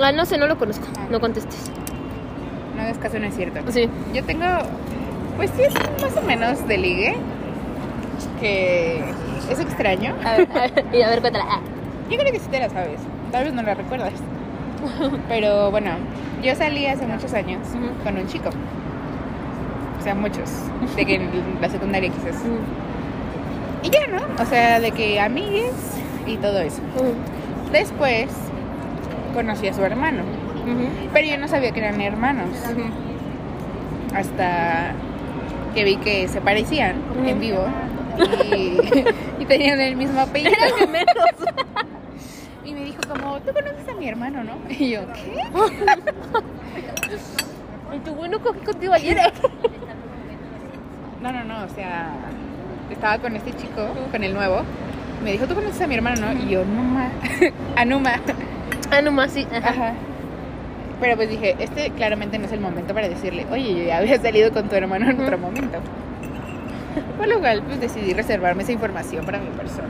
[0.00, 0.86] Ah, no sé, no lo conozco.
[0.98, 1.06] Ah.
[1.10, 1.70] No contestes.
[2.76, 3.60] No hagas caso, no es cierto.
[3.72, 3.88] Sí.
[4.14, 4.44] Yo tengo,
[5.36, 7.16] pues sí, es más o menos de ligue.
[8.40, 9.02] Que
[9.50, 10.14] es extraño.
[10.24, 11.44] A ver, a ver, y a ver, cuéntala.
[11.48, 11.60] Ah.
[12.10, 13.00] Yo creo que sí te la sabes.
[13.32, 14.12] Tal vez no la recuerdas.
[15.28, 15.90] Pero bueno,
[16.42, 17.60] yo salí hace muchos años
[18.04, 18.50] con un chico.
[19.98, 20.50] O sea, muchos.
[20.96, 21.30] De que en
[21.60, 22.42] la secundaria quizás.
[23.82, 24.42] Y ya, ¿no?
[24.42, 25.74] O sea, de que amigues
[26.26, 26.80] y todo eso.
[27.72, 28.28] Después
[29.34, 30.22] conocí a su hermano.
[31.12, 32.50] Pero yo no sabía que eran hermanos.
[34.14, 34.92] Hasta
[35.74, 37.64] que vi que se parecían en vivo.
[38.54, 38.78] Y,
[39.38, 40.52] y tenían el mismo apellido.
[42.64, 44.58] Y me dijo como, ¿tú conoces a mi hermano, no?
[44.68, 45.42] Y yo, ¿qué?
[47.90, 49.16] Ay, tu bueno cogí contigo ayer.
[51.22, 52.12] No, no, no, o sea,
[52.92, 54.62] estaba con este chico, con el nuevo,
[55.24, 56.32] Me dijo, ¿tú conoces a mi hermano, no?
[56.44, 57.10] Y yo, Numa.
[57.74, 58.20] Anuma.
[58.92, 59.44] Ah, no más, sí.
[59.50, 59.68] Ajá.
[59.70, 59.94] Ajá.
[61.00, 64.20] Pero pues dije, este claramente no es el momento para decirle, oye, yo ya había
[64.20, 65.78] salido con tu hermano en otro momento.
[67.18, 69.88] Por lo cual, pues decidí reservarme esa información para mi persona.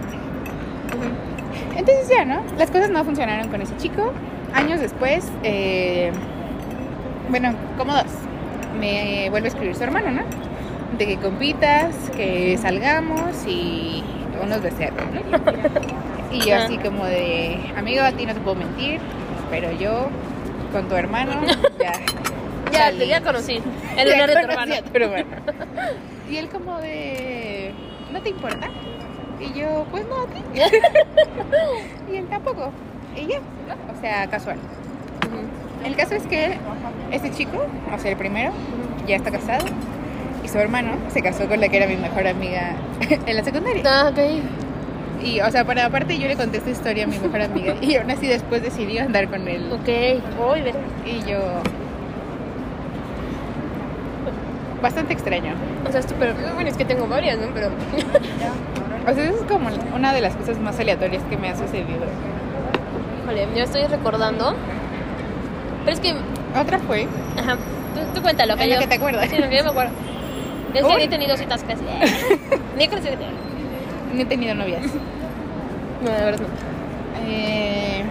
[1.77, 2.43] Entonces ya, ¿no?
[2.59, 4.13] Las cosas no funcionaron con ese chico.
[4.55, 6.11] Años después, eh,
[7.29, 8.07] bueno, como dos,
[8.81, 10.23] me vuelve a escribir su hermano, ¿no?
[10.97, 14.03] De que compitas, que salgamos y
[14.43, 15.39] unos deseos, ¿no?
[16.31, 19.01] Y yo así como de, amigo, a ti no te puedo mentir,
[19.51, 20.09] pero yo
[20.73, 21.33] con tu hermano
[21.79, 21.93] ya...
[22.73, 22.99] Ya, salí.
[22.99, 23.61] te ya conocí.
[23.97, 24.75] Ya lunar de tu hermano.
[24.75, 26.31] a.
[26.31, 27.73] Y él como de,
[28.13, 28.69] ¿no te importa?
[29.41, 30.43] Y yo, pues no, a ti.
[32.13, 32.73] Y él tampoco.
[33.17, 33.97] Y ya, ¿no?
[33.97, 34.59] O sea, casual.
[35.85, 36.57] El caso es que
[37.13, 38.53] este chico, o sea, el primero,
[39.07, 39.65] ya está casado.
[40.45, 42.75] Y su hermano se casó con la que era mi mejor amiga
[43.27, 43.83] en la secundaria.
[43.87, 44.19] Ah, ok.
[45.23, 47.75] Y, o sea, para aparte yo le conté esta historia a mi mejor amiga.
[47.83, 49.71] Y aún así después decidió andar con él.
[49.73, 49.89] Ok.
[50.53, 50.75] Uy, ve.
[51.07, 51.39] Y yo...
[54.83, 55.55] Bastante extraño.
[55.87, 56.35] O sea, es súper.
[56.55, 57.47] Bueno, es que tengo varias, ¿no?
[57.55, 57.69] Pero.
[59.11, 62.01] O sea, eso es como una de las cosas más aleatorias que me ha sucedido.
[63.25, 64.55] Híjole, yo estoy recordando.
[65.87, 66.15] Pero es que.
[66.61, 67.07] Otra fue,
[67.39, 67.57] Ajá.
[67.95, 68.79] Tú, tú cuéntalo, que yo.
[68.79, 69.31] que te acuerdas.
[69.31, 69.93] Sí, lo que yo me acuerdo.
[70.75, 71.83] Es que he tenido citas casi.
[72.77, 73.25] Ni he conocido que
[74.15, 74.83] No he tenido novias.
[76.05, 77.29] No, de verdad no.
[77.29, 78.05] Eh,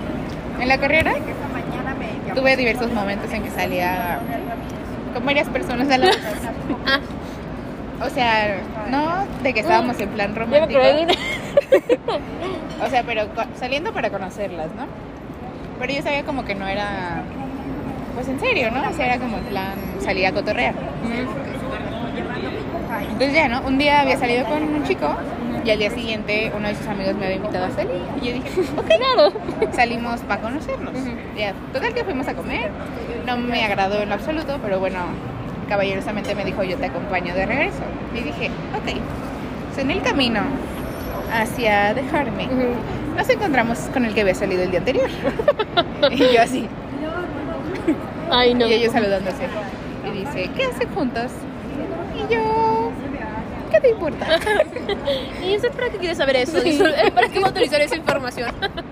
[0.60, 2.42] en la carrera Esta mañana me llamó.
[2.42, 4.20] tuve diversos momentos en que salía
[5.18, 6.22] con varias personas a la vez.
[8.00, 10.80] O sea, no de que estábamos en plan romántico.
[12.86, 13.24] O sea, pero
[13.60, 14.86] saliendo para conocerlas, ¿no?
[15.80, 17.24] Pero yo sabía como que no era,
[18.14, 18.88] pues en serio, ¿no?
[18.88, 20.76] O sea, era como en plan salir a cotorrear.
[23.02, 23.62] Entonces ya, ¿no?
[23.62, 25.08] Un día había salido con un chico
[25.68, 28.00] y al día siguiente uno de sus amigos me había invitado a salir.
[28.22, 29.34] Y yo dije, ok, Claro.
[29.74, 30.94] salimos para conocernos.
[31.38, 32.72] Ya, total que fuimos a comer.
[33.26, 35.00] No me agradó en lo absoluto, pero bueno,
[35.68, 37.82] caballerosamente me dijo, yo te acompaño de regreso.
[38.16, 38.98] Y dije, ok.
[39.80, 40.40] En el camino
[41.32, 42.48] hacia dejarme,
[43.16, 45.08] nos encontramos con el que había salido el día anterior.
[46.12, 46.68] y yo así,
[48.32, 48.66] Ay, no.
[48.66, 49.44] y ellos saludándose.
[50.08, 51.32] Y dice, ¿qué hacen juntos?
[52.16, 52.40] Y yo,
[53.70, 54.28] ¿qué te importa?
[55.44, 56.60] ¿Y eso para qué quieres saber eso?
[56.62, 58.52] Disculpe, ¿Para qué me autorizar esa información?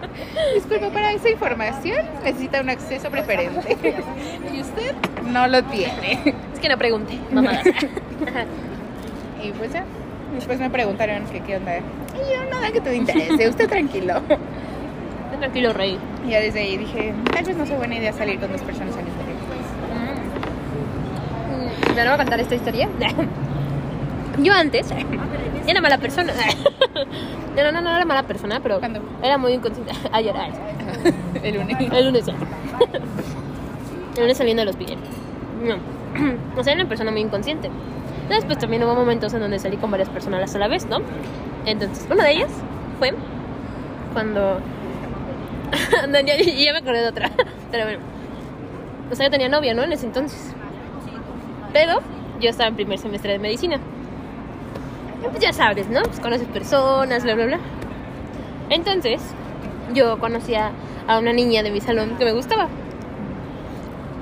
[0.54, 3.78] Disculpa, para esa información necesita un acceso preferente.
[4.54, 4.94] y usted
[5.32, 6.36] no lo tiene.
[6.54, 7.66] Es que no pregunte, mamadas.
[9.44, 9.84] Y pues ya,
[10.34, 11.78] después me preguntaron que qué onda.
[11.78, 11.82] Y
[12.34, 14.22] yo, nada que te interese, usted tranquilo.
[15.40, 15.98] Tranquilo, rey.
[16.26, 18.96] Y ya desde ahí dije, tal vez no sea buena idea salir con dos personas
[18.96, 19.46] al mismo tiempo.
[21.96, 22.90] ¿Ya no voy a contar esta historia?
[24.40, 24.88] Yo antes
[25.68, 26.34] era mala persona.
[27.56, 29.00] No, no, no, era mala persona, pero ¿Cuándo?
[29.24, 29.94] era muy inconsciente.
[30.12, 30.52] Ayer, ay,
[31.44, 31.78] El lunes.
[31.80, 32.34] el lunes ya.
[34.16, 34.98] El lunes saliendo del hospital.
[35.64, 35.76] No.
[36.60, 37.70] O sea, era una persona muy inconsciente.
[38.24, 40.98] Entonces, pues también hubo momentos en donde salí con varias personas a la vez, ¿no?
[41.66, 42.52] Entonces, una de ellas
[43.00, 43.14] fue
[44.14, 44.60] cuando.
[46.10, 47.32] no, ya, ya me acordé de otra.
[47.72, 48.00] Pero bueno.
[49.12, 49.84] O sea, yo tenía novia, ¿no?
[49.84, 50.54] En ese entonces.
[51.72, 52.00] Pero
[52.42, 53.78] yo estaba en primer semestre de medicina.
[55.32, 56.02] Pues ya sabes, ¿no?
[56.04, 57.60] Pues conoces personas, bla, bla, bla.
[58.70, 59.22] Entonces,
[59.94, 60.72] yo conocía
[61.08, 62.68] a una niña de mi salón que me gustaba.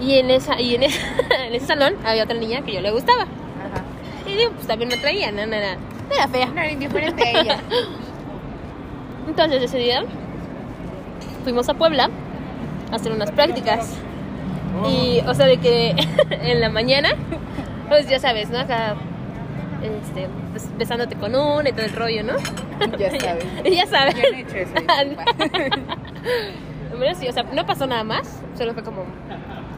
[0.01, 1.05] Y en, esa, y en, esa-
[1.45, 3.23] en ese salón había otra niña que yo le gustaba.
[3.23, 3.83] Ajá.
[4.27, 5.75] Y digo, pues también me traía, no, no, no.
[6.09, 6.45] No era fea.
[6.47, 7.59] No era indiferente a ella.
[9.27, 10.03] Entonces ese día
[11.43, 12.09] fuimos a Puebla
[12.91, 13.95] a hacer unas prácticas.
[14.89, 15.95] Y, o sea, de que
[16.29, 17.09] en la mañana,
[17.87, 18.59] pues ya sabes, ¿no?
[18.59, 18.95] Acá,
[19.83, 22.33] este, pues, besándote con una y todo el rollo, ¿no?
[22.97, 23.45] Ya sabes.
[23.75, 24.15] ya sabes.
[24.15, 24.73] Yo no he hecho eso.
[24.73, 25.25] disculpa.
[26.97, 29.03] Bueno, sí, o sea, no pasó nada más, solo fue como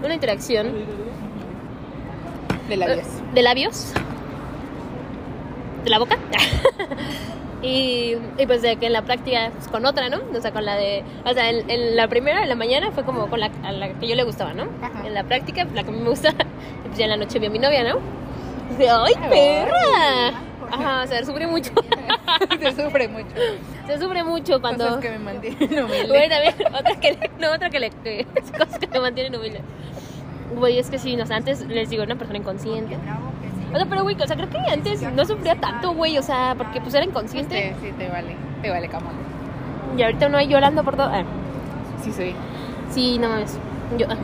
[0.04, 0.68] una interacción
[2.68, 3.08] De labios.
[3.34, 3.94] de labios,
[5.86, 6.18] de la boca.
[7.62, 10.20] y, y pues de que en la práctica pues, con otra, ¿no?
[10.38, 13.06] O sea, con la de, o sea, en, en la primera, en la mañana fue
[13.06, 14.64] como con la, a la que yo le gustaba, ¿no?
[14.82, 15.08] Ajá.
[15.08, 17.18] En la práctica, pues, la que a mí me gusta, y pues ya en la
[17.18, 18.00] noche vi a mi novia, ¿no?
[18.72, 20.42] Dije, ¡ay, perra!
[20.72, 21.72] Ajá, o sea, sufre mucho.
[22.60, 23.36] Se sufre mucho.
[23.88, 24.86] Se sufre mucho cuando...
[24.86, 26.08] Cosas que me mantienen humilde.
[26.08, 28.26] Bueno, a ver, otra que le, no, otra que le, que,
[28.58, 29.62] cosas que me mantienen humilde.
[30.56, 32.98] Güey, es que sí, no sé, antes les digo, una persona inconsciente.
[33.74, 36.56] O sea, pero güey, o sea, creo que antes no sufría tanto, güey, o sea,
[36.58, 37.76] porque pues era inconsciente.
[37.80, 38.36] Sí, sí, te vale.
[38.62, 39.14] Te vale, camón.
[39.98, 41.08] Y ahorita uno ahí llorando por todo.
[41.08, 41.24] Ah,
[42.04, 42.36] Sí, soy.
[42.90, 43.58] sí, no mames.
[43.98, 44.16] Yo, ah.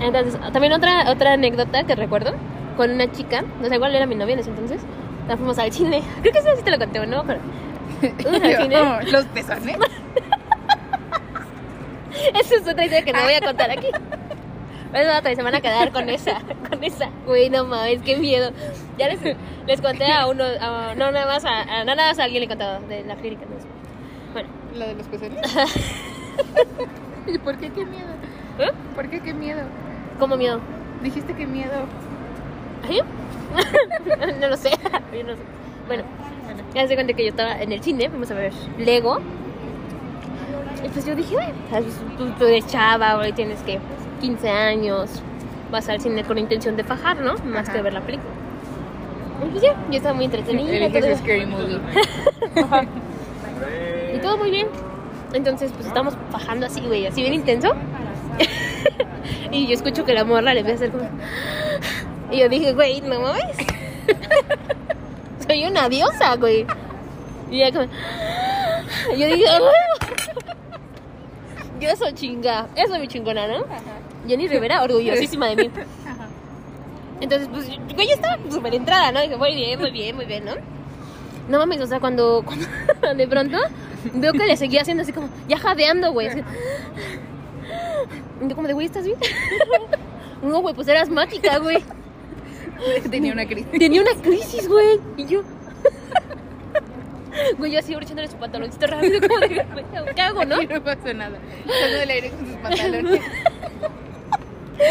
[0.00, 2.32] entonces, también otra, otra anécdota que recuerdo
[2.80, 4.80] con una chica, no sé, igual era mi novia en ese entonces.
[5.28, 6.02] La fuimos al cine.
[6.22, 7.24] Creo que eso sí te lo conté, ¿no?
[7.24, 7.38] Pero
[8.22, 8.82] ¿Fuimos al cine?
[8.82, 9.76] No, Los pezones.
[12.40, 13.86] Esa es otra idea que no voy a contar aquí.
[14.92, 16.40] Pero otra se van a quedar con esa,
[16.70, 17.10] con esa.
[17.26, 18.50] Güey, no mames, qué miedo.
[18.98, 19.20] Ya les,
[19.66, 22.40] les conté a uno, a- no nada más a, a- no nada más a alguien
[22.40, 23.42] le he contado de la clínica.
[23.44, 24.32] ¿no?
[24.32, 25.38] Bueno, ¿Lo de los pezones?
[27.26, 28.08] ¿Y por qué qué miedo?
[28.58, 28.70] ¿eh?
[28.94, 29.60] ¿Por qué qué miedo?
[30.18, 30.60] ¿Cómo miedo?
[31.02, 31.84] Dijiste que miedo.
[32.88, 33.00] ¿Ahí?
[34.40, 34.70] no lo sé.
[35.16, 35.42] Yo no sé.
[35.86, 36.04] Bueno,
[36.74, 39.18] ya se cuenta que yo estaba en el cine, fuimos a ver Lego.
[40.84, 41.36] Y pues yo dije,
[41.68, 41.84] pues,
[42.16, 43.80] tú, tú eres chava, güey, tienes que
[44.20, 45.10] 15 años,
[45.72, 47.34] vas al cine con intención de fajar, ¿no?
[47.44, 47.72] Más Ajá.
[47.76, 48.30] que ver la película.
[49.44, 50.88] Y pues ya, yo estaba muy entretenida.
[51.00, 51.80] Todo- Scary Movie.
[54.14, 54.68] y todo muy bien.
[55.32, 57.72] Entonces, pues estamos bajando así, güey, así bien intenso.
[59.50, 61.10] y yo escucho que la morra le empieza a hacer como.
[62.30, 63.44] Y yo dije, güey, no mames.
[65.46, 66.66] Soy una diosa, güey.
[67.50, 67.92] Y ella como.
[69.14, 69.60] y yo dije, "Ah".
[71.80, 72.68] Yo soy chinga.
[72.76, 73.64] Eso es mi chingona, ¿no?
[74.28, 75.70] Jenny Rivera, orgullosísima de mí.
[77.20, 79.20] Entonces, pues, güey, yo estaba súper entrada, ¿no?
[79.20, 80.52] Dije, muy bien, muy bien, muy bien, ¿no?
[81.48, 82.44] No mames, o sea, cuando,
[83.00, 83.58] cuando de pronto
[84.14, 86.28] veo que le seguía haciendo así como, ya jadeando, güey.
[86.28, 86.42] Así.
[88.42, 89.18] Y yo como de, güey, ¿estás bien?
[90.42, 91.82] No, güey, pues era asmática, güey.
[93.10, 93.70] Tenía una crisis.
[93.70, 95.00] Tenía una crisis, güey.
[95.16, 95.42] Y yo...
[97.58, 99.64] Güey, yo así echándole su pantaloncito rápido, como de,
[100.14, 100.56] ¿qué hago, no?
[100.56, 101.38] Aquí no pasó nada.
[102.08, 103.20] Aire con sus pantalones.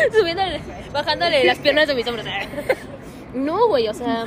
[0.17, 2.25] Subiéndole, bajándole las piernas de mis hombros.
[3.34, 4.25] No, güey, o sea...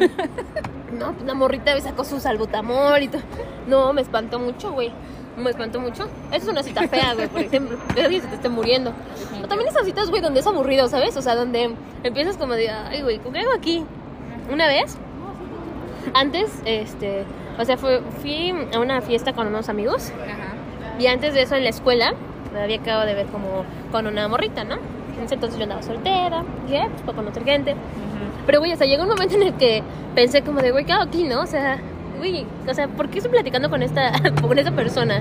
[0.93, 3.23] No, la morrita me sacó su salbutamol y todo.
[3.67, 4.93] No, me espantó mucho, güey.
[5.37, 6.05] Me espantó mucho.
[6.31, 7.79] Eso es una cita fea, güey, por ejemplo.
[7.97, 8.93] Eso sí se te esté muriendo.
[9.43, 11.17] O también esas citas, güey, donde es aburrido, ¿sabes?
[11.17, 13.85] O sea, donde empiezas como de, ay, güey, ¿qué hago aquí?
[14.53, 14.97] Una vez,
[16.15, 17.25] antes, este,
[17.59, 20.55] o sea, fue- fui a una fiesta con unos amigos Ajá.
[20.99, 22.13] y antes de eso en la escuela
[22.53, 24.77] me había acabado de ver como con una morrita, ¿no?
[25.21, 27.75] Entonces yo andaba soltera, dije, "Eh, pues para conocer gente.
[28.45, 29.83] Pero, güey, o sea, llegó un momento en el que
[30.17, 31.43] pensé como de, güey, ¿qué hago aquí, no?
[31.43, 31.79] O sea,
[32.31, 35.21] güey, o sea, ¿por qué estoy platicando con esta, con esta persona?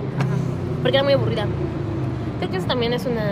[0.82, 1.46] Porque era muy aburrida.
[2.40, 3.24] Creo que eso también es una,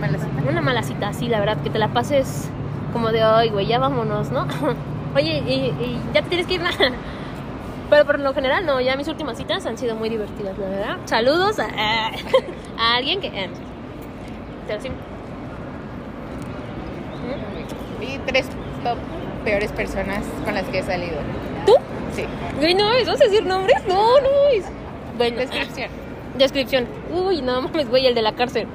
[0.00, 0.50] Mala cita.
[0.50, 2.48] una mala cita, sí, la verdad, que te la pases
[2.92, 4.46] como de, ay, güey, ya vámonos, ¿no?
[5.16, 6.60] Oye, y, y ya te tienes que ir.
[7.90, 10.96] Pero por lo general, no, ya mis últimas citas han sido muy divertidas, la verdad.
[11.04, 11.66] Saludos a,
[12.78, 13.26] a alguien que...
[13.28, 13.50] eh,
[14.66, 14.88] pero sí.
[18.00, 18.46] Y tres
[18.82, 18.96] top
[19.44, 21.18] peores personas con las que he salido.
[21.66, 21.74] ¿Tú?
[22.14, 22.24] Sí.
[22.58, 23.82] Güey, no, ¿vas a decir nombres?
[23.88, 24.28] No, no.
[24.52, 24.66] es-
[25.16, 25.88] Bueno, Descripción.
[26.36, 26.86] descripción.
[27.12, 28.66] Uy, no mames, güey, el de la cárcel.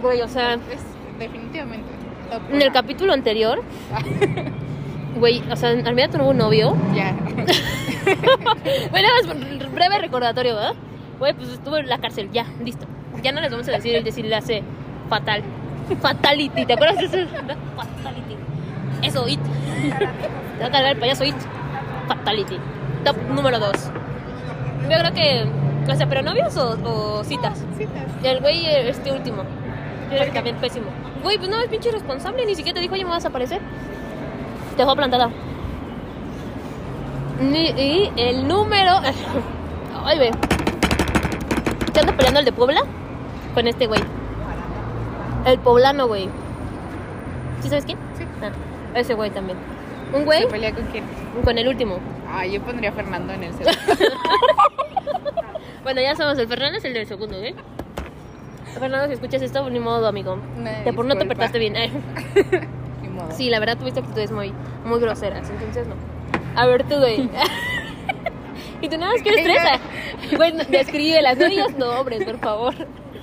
[0.00, 0.60] Güey, o sea, Es
[1.18, 1.88] definitivamente
[2.52, 3.60] en el capítulo anterior,
[5.16, 6.76] güey, o sea, Almeida tuvo un novio.
[6.94, 7.14] Ya.
[8.90, 9.08] Bueno,
[9.72, 10.74] breve recordatorio, ¿verdad?
[11.18, 12.86] Güey, pues estuvo en la cárcel, ya, listo.
[13.22, 14.62] Ya no les vamos a decir el decirle hace
[15.08, 15.42] fatal.
[16.00, 17.16] Fatality, ¿te acuerdas de eso?
[17.76, 18.36] Fatality.
[19.02, 19.38] Eso, It.
[20.60, 21.34] Te va a cargar el payaso It.
[22.06, 22.58] Fatality.
[23.02, 23.90] Top número dos.
[24.90, 25.46] Yo creo que,
[25.90, 27.64] o sea, pero novios o, o citas.
[27.78, 28.04] Citas.
[28.22, 29.44] El güey, este último.
[30.10, 30.84] Yo creo que también pésimo.
[31.22, 32.44] Güey, pues no, es pinche irresponsable.
[32.44, 33.62] Ni siquiera te dijo, oye, me vas a aparecer.
[34.72, 35.30] Te dejó plantada.
[37.40, 39.00] Y el número.
[40.04, 40.30] Ay, ve.
[41.94, 42.82] ¿Qué anda peleando el de Puebla?
[43.54, 44.02] Con este güey.
[45.46, 46.28] El poblano, güey.
[47.62, 47.96] ¿Sí sabes quién?
[48.18, 48.24] Sí.
[48.42, 49.56] Ah, ese güey también.
[50.12, 51.04] Un güey ¿Se pelea con quién?
[51.44, 51.98] con el último.
[52.32, 53.78] Ah, yo pondría a Fernando en el segundo.
[55.82, 57.54] Bueno, ya sabemos, el Fernando es el del segundo, ¿eh?
[58.78, 60.38] Fernando, si escuchas esto, ni modo, amigo.
[60.58, 61.72] Una Te, por no te portaste bien.
[63.02, 63.30] Ni modo.
[63.32, 64.52] Sí, la verdad tuviste actitudes muy,
[64.84, 65.94] muy groseras, entonces no.
[66.54, 67.30] A ver tú, güey.
[68.82, 69.80] y tú nada más quieres fresa.
[70.36, 72.74] Güey, no- descríbelas, no digas nombres, por favor.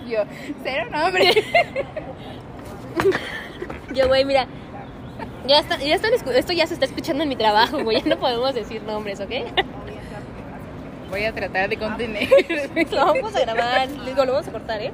[0.09, 0.23] Yo,
[0.63, 1.31] cero nombre.
[3.93, 4.47] Yo, güey, mira.
[5.47, 8.01] Ya está, ya están esto ya se está escuchando en mi trabajo, güey.
[8.01, 9.31] Ya no podemos decir nombres, ¿ok?
[11.09, 12.27] Voy a tratar de contener.
[12.91, 14.91] Lo vamos a grabar, digo, lo vamos a cortar, ¿eh?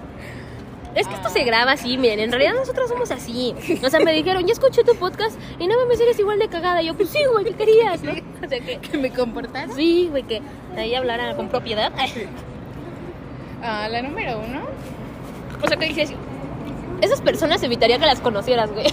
[0.94, 3.56] Es que esto se graba así, miren, en realidad nosotros somos así.
[3.84, 6.84] O sea, me dijeron, ya escuché tu podcast y no me eres igual de cagada.
[6.84, 8.04] Y yo, pues sí, güey, ¿qué querías?
[8.04, 8.12] no?
[8.12, 9.74] O sea, que que me comportara.
[9.74, 10.42] sí, güey, que
[10.78, 11.92] ahí hablaran con propiedad.
[13.64, 14.62] Ah, la número uno.
[15.64, 16.14] O sea, que dices,
[17.02, 18.86] esas personas evitaría que las conocieras, güey.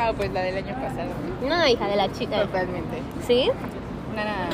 [0.00, 1.10] No, pues la del año pasado.
[1.42, 2.42] No, hija de la chica.
[2.42, 3.02] Totalmente.
[3.26, 3.50] ¿Sí?
[4.12, 4.48] Una,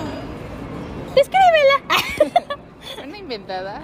[1.14, 2.56] Escríbela.
[3.06, 3.82] una inventada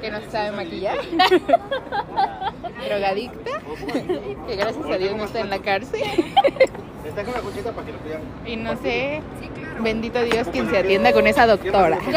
[0.00, 0.98] que no sabe maquillar.
[2.84, 3.50] Drogadicta.
[4.48, 6.02] Que gracias a Dios no está en la cárcel.
[7.06, 8.20] Está con una cuchita para que lo pidan.
[8.44, 9.22] Y no sé,
[9.80, 11.98] bendito Dios quien se atienda con esa doctora.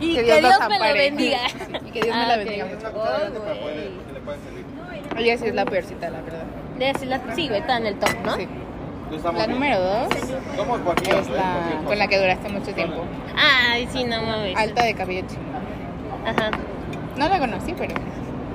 [0.00, 1.38] Y Que que Dios me la bendiga.
[1.84, 2.66] Y que Dios me Ah, la bendiga.
[2.68, 4.64] Servir.
[5.16, 6.44] Ella sí es la peorcita, la verdad.
[6.78, 8.36] Debe ser la- Sí, güey, está en el top, ¿no?
[8.36, 8.48] Sí.
[9.34, 10.08] La número dos
[10.84, 11.14] Joaquín.
[11.14, 13.04] es la con la que duraste mucho tiempo.
[13.36, 14.54] Ay, sí, no mames.
[14.56, 15.42] Alta de cabello chino.
[16.26, 16.50] Ajá.
[17.16, 17.94] No la conocí, pero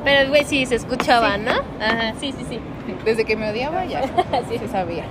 [0.04, 1.52] Pero, güey, sí, se escuchaba, ¿no?
[1.82, 2.60] Ajá, sí, sí, sí.
[3.04, 4.02] desde que me odiaba ya
[4.50, 4.60] Sí.
[4.60, 5.06] se sabía.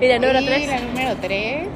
[0.00, 0.66] Mira, número y 3.
[0.68, 1.66] la número tres.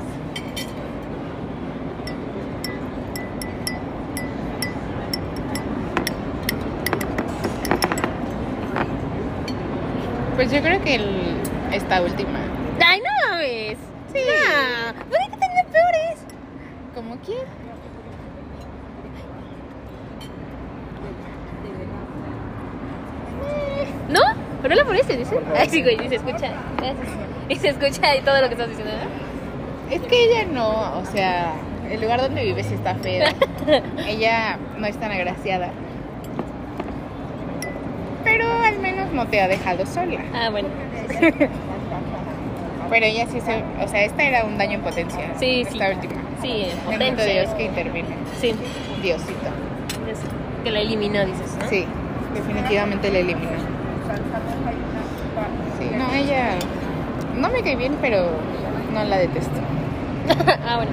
[10.39, 12.39] Pues yo creo que el- esta última.
[12.87, 13.77] Ay, no mames.
[14.13, 14.21] Sí.
[14.25, 14.95] No.
[14.95, 16.21] ¿Por qué tenía peores?
[16.95, 17.41] ¿Cómo quién?
[24.09, 24.21] ¿No?
[24.63, 25.39] Pero la por ese, dice.
[25.57, 26.51] Ay, sí, güey, y se escucha.
[27.49, 29.95] Y se escucha y todo lo que estás diciendo, ¿no?
[29.95, 31.53] Es que ella no, o sea,
[31.91, 33.33] el lugar donde vive sí está fea.
[34.07, 35.71] ella no es tan agraciada.
[38.29, 40.21] Pero al menos no te ha dejado sola.
[40.35, 40.69] Ah, bueno.
[42.91, 45.33] Pero ella sí se, o sea, esta era un daño en potencia.
[45.39, 45.79] Sí, sí.
[45.79, 46.15] Esta última.
[46.43, 47.25] Sí, en potencia.
[47.25, 48.09] Dios que intervine.
[48.39, 48.55] Sí,
[49.03, 49.33] Diosito.
[50.63, 51.69] que la eliminó, dices, ¿no?
[51.71, 51.87] Sí,
[52.35, 53.51] definitivamente la eliminó.
[55.79, 56.51] Sí, no, ella
[57.37, 58.27] no me cae bien, pero
[58.93, 59.59] no la detesto.
[60.67, 60.93] ah, bueno.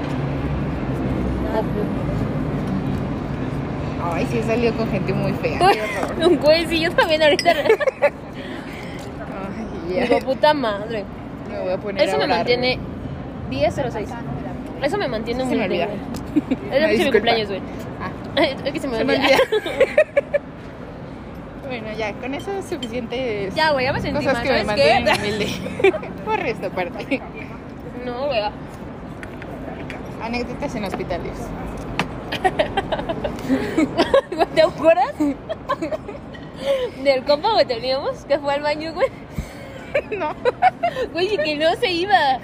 [4.13, 5.59] Ay, sí he salido con gente muy fea.
[6.25, 7.51] Un güey, sí, yo también ahorita.
[7.51, 8.11] Ay,
[9.89, 10.25] Digo, ya.
[10.25, 11.03] puta madre.
[11.49, 12.37] Me voy a poner Eso a me orar.
[12.37, 12.79] mantiene
[13.49, 14.07] 10.06.
[14.83, 15.87] Eso me mantiene muy me olvida.
[16.71, 17.61] Es de mi cumpleaños, güey.
[18.01, 18.11] Ah,
[18.65, 19.37] Es que se me se me olvida.
[21.67, 23.49] bueno, ya, con eso es suficiente.
[23.55, 25.47] ya, güey, ya me sentí Cosas mal, que me mantienen humilde.
[26.25, 27.21] Borre esta parte.
[28.05, 28.39] No, güey.
[30.21, 31.33] Anécdotas en hospitales.
[34.55, 35.13] ¿Te acuerdas?
[37.03, 39.07] Del compa que teníamos que fue al baño, güey.
[40.17, 40.33] no.
[41.13, 42.39] Güey, y que no se iba.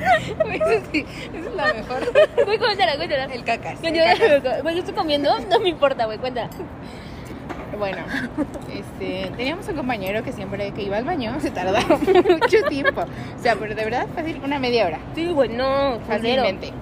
[0.00, 1.04] Eso sí,
[1.34, 2.12] esa es la mejor.
[2.44, 3.24] Güey, cuéntala, cuéntala.
[3.24, 3.80] El cacas.
[3.80, 4.62] Güey, el yo, cacas.
[4.62, 6.50] güey, yo estoy comiendo, no me importa, güey, cuéntala.
[7.80, 8.02] Bueno,
[8.70, 13.00] este, teníamos un compañero que siempre que iba al baño se tardaba mucho tiempo.
[13.00, 14.98] O sea, pero de verdad fácil, una media hora.
[15.14, 15.98] Sí, güey, no.
[16.06, 16.74] Fácilmente.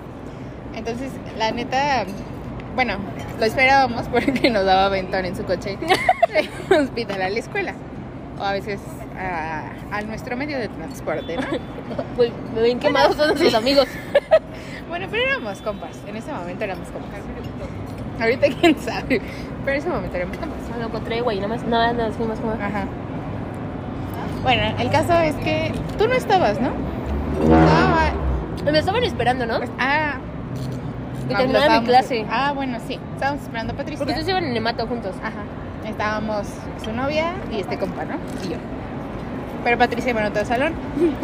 [0.75, 2.05] Entonces, la neta,
[2.75, 2.97] bueno,
[3.39, 5.79] lo esperábamos porque nos daba aventón en su coche
[6.69, 7.75] de hospital a la escuela.
[8.41, 8.81] O a veces
[9.17, 11.47] a, a nuestro medio de transporte, ¿no?
[12.17, 13.87] Güey, me ven quemados todos nuestros amigos.
[14.89, 15.95] Bueno, pero éramos compas.
[16.07, 17.21] En ese momento éramos compas.
[18.20, 19.20] Ahorita quién sabe.
[19.64, 20.70] Pero en ese momento compas.
[20.72, 22.52] Me lo encontré, güey, nada más, nada, nos fuimos como...
[22.52, 22.87] Ajá.
[24.42, 26.70] Bueno, el caso es que tú no estabas, ¿no?
[27.42, 28.12] Estaba.
[28.70, 29.61] Me estaban esperando, ¿no?
[29.78, 30.14] Ah.
[31.28, 32.24] Que no, lo mi clase.
[32.31, 32.98] Ah, bueno, sí.
[33.14, 33.98] Estábamos esperando a Patricia.
[33.98, 35.14] Porque ustedes iban en Nemato juntos.
[35.22, 35.42] Ajá.
[35.87, 36.46] Estábamos
[36.83, 38.14] su novia y este compa, ¿no?
[38.44, 38.57] Y yo.
[39.64, 40.72] Pero Patricia iba en otro salón.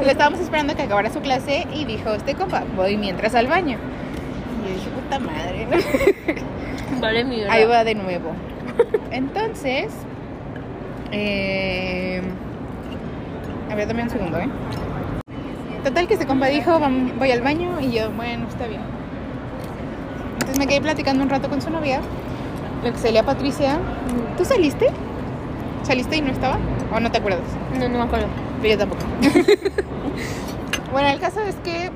[0.02, 3.78] Le estábamos esperando que acabara su clase y dijo, este compa, voy mientras al baño.
[4.64, 7.00] Y yo dije, puta madre, ¿no?
[7.00, 8.31] Vale, mi Ahí va de nuevo.
[9.11, 9.88] Entonces,
[11.12, 12.22] eh,
[13.70, 14.48] a ver, dame un segundo, ¿eh?
[15.85, 18.81] Total que compa dijo, "Vam- voy al baño y yo, bueno, está bien.
[20.35, 22.00] Entonces me quedé platicando un rato con su novia.
[22.83, 23.79] Lo que salía Patricia,
[24.37, 24.88] ¿tú saliste?
[25.83, 26.59] ¿Saliste y no estaba?
[26.94, 27.42] ¿O no te acuerdas?
[27.79, 28.27] No, no me acuerdo.
[28.62, 29.03] Pero yo tampoco.
[30.92, 31.90] bueno, el caso es que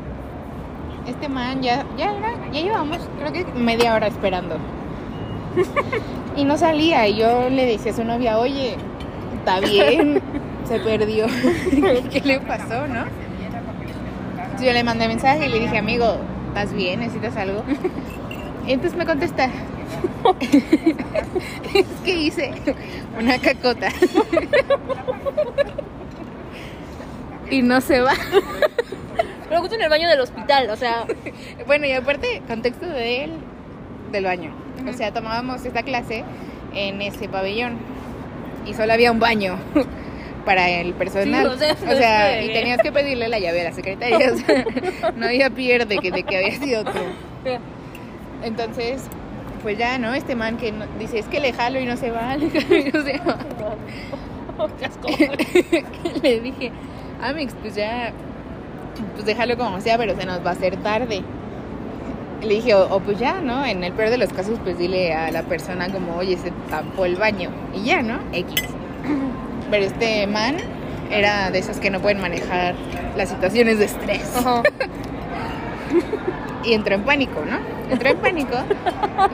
[1.08, 4.56] este man ya, ya era, ya llevamos creo que media hora esperando.
[6.36, 7.08] y no salía.
[7.08, 8.76] Y yo le decía a su novia, oye,
[9.38, 10.20] está bien,
[10.64, 11.26] se perdió.
[12.10, 13.04] ¿Qué le pasó, no?
[14.62, 16.18] Yo le mandé mensaje y le dije, amigo,
[16.48, 17.00] ¿estás bien?
[17.00, 17.62] ¿Necesitas algo?
[18.66, 19.44] Y entonces me contesta,
[21.74, 22.52] es que hice
[23.18, 23.88] una cacota.
[27.50, 28.12] y no se va.
[29.48, 31.04] Pero justo en el baño del hospital, o sea...
[31.66, 33.32] Bueno, y aparte, contexto de él,
[34.12, 34.52] del baño.
[34.88, 36.24] O sea, tomábamos esta clase
[36.74, 37.76] en ese pabellón
[38.66, 39.58] y solo había un baño
[40.44, 41.46] para el personal.
[41.46, 43.72] Sí, o sea, o sea, no es y tenías que pedirle la llave a la
[43.72, 44.32] secretaria.
[44.32, 44.64] o sea,
[45.16, 46.98] no había pierde que de que había sido tú.
[48.42, 49.02] Entonces,
[49.62, 50.14] pues ya, ¿no?
[50.14, 52.76] Este man que no- dice, es que le jalo y no se va, le jalo
[52.76, 53.38] y no se va.
[56.22, 56.70] Le dije,
[57.22, 58.12] Amix, pues ya,
[59.14, 61.22] pues déjalo como sea, pero se nos va a hacer tarde.
[62.42, 63.64] Le dije, o, o pues ya, ¿no?
[63.64, 67.04] En el peor de los casos, pues dile a la persona como, oye, se tapó
[67.04, 67.50] el baño.
[67.74, 68.18] Y ya, ¿no?
[68.32, 68.62] X.
[69.70, 70.56] Pero este man
[71.10, 72.74] era de esas que no pueden manejar
[73.16, 74.32] las situaciones de estrés.
[76.64, 77.58] Y entró en pánico, ¿no?
[77.90, 78.56] Entró en pánico.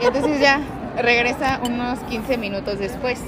[0.00, 0.60] Y entonces ya
[0.96, 3.20] regresa unos 15 minutos después.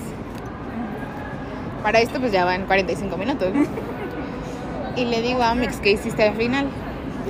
[1.83, 3.49] Para esto pues ya van 45 minutos.
[4.97, 6.67] Y le digo a Mix, ¿qué hiciste al final?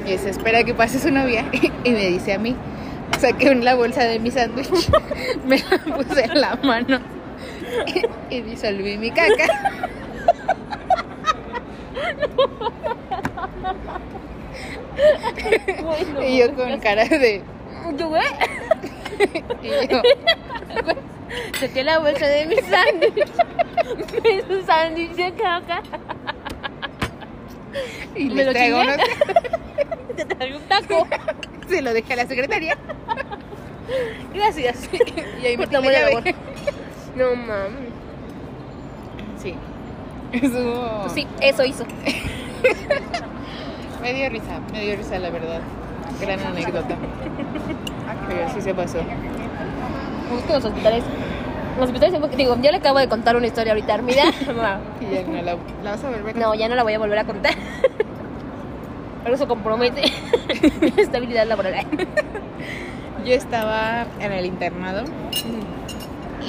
[0.07, 1.45] Y dice, espera que pase su novia.
[1.85, 2.57] Y me dice a mí,
[3.19, 4.69] saqué la bolsa de mi sándwich,
[5.47, 7.01] me la puse en la mano
[8.31, 9.47] y, disolví mi caca.
[16.27, 17.43] Y yo con cara de...
[17.97, 18.23] Yo, güey,
[19.63, 20.03] Y yo,
[21.59, 24.23] saqué la bolsa de mi sándwich.
[24.23, 25.83] Me hizo sándwich de caca.
[28.15, 28.97] Y Me le lo traigo unos-
[30.17, 31.07] Te traigo un taco.
[31.69, 32.77] Se lo dejé a la secretaria.
[34.35, 34.89] Gracias.
[35.43, 36.23] Y ahí metí tu la amor.
[37.17, 37.91] No mames.
[39.43, 39.55] Sí.
[40.33, 41.09] Estuvo...
[41.15, 41.85] Sí, eso hizo.
[44.03, 45.61] Me dio risa, me dio risa la verdad.
[46.21, 46.97] Gran anécdota.
[48.29, 48.99] Pero sí se pasó.
[49.03, 51.05] Me gustan los hospitales.
[51.77, 54.23] Los hospitales siempre- digo, yo le acabo de contar una historia ahorita a Armida.
[55.01, 56.39] Y ya no la, la vas a volver a.
[56.39, 57.55] No, ya no la voy a volver a contar.
[59.23, 60.03] Pero eso compromete
[60.81, 61.85] mi estabilidad laboral.
[63.25, 65.03] Yo estaba en el internado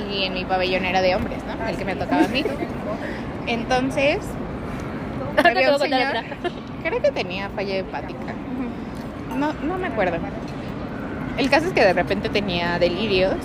[0.09, 1.67] y en mi pabellón era de hombres, ¿no?
[1.67, 2.43] El que me tocaba a mí.
[3.47, 4.19] Entonces,
[5.43, 6.13] había un señor,
[6.83, 8.33] creo que tenía falla hepática.
[9.35, 10.17] No, no me acuerdo.
[11.37, 13.35] El caso es que de repente tenía delirios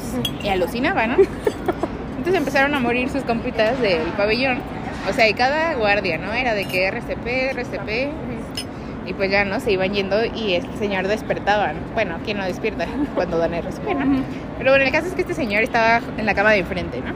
[0.43, 1.17] y alucinaba, ¿no?
[2.17, 4.61] Entonces empezaron a morir sus compitas del pabellón.
[5.09, 6.33] O sea, y cada guardia, ¿no?
[6.33, 8.13] Era de que RCP, RCP.
[9.05, 9.59] Y pues ya, ¿no?
[9.61, 11.73] Se iban yendo y el señor despertaba.
[11.73, 11.81] ¿no?
[11.95, 14.25] Bueno, ¿quién no despierta cuando dan RCP, no?
[14.59, 17.13] Pero bueno, el caso es que este señor estaba en la cama de enfrente, ¿no?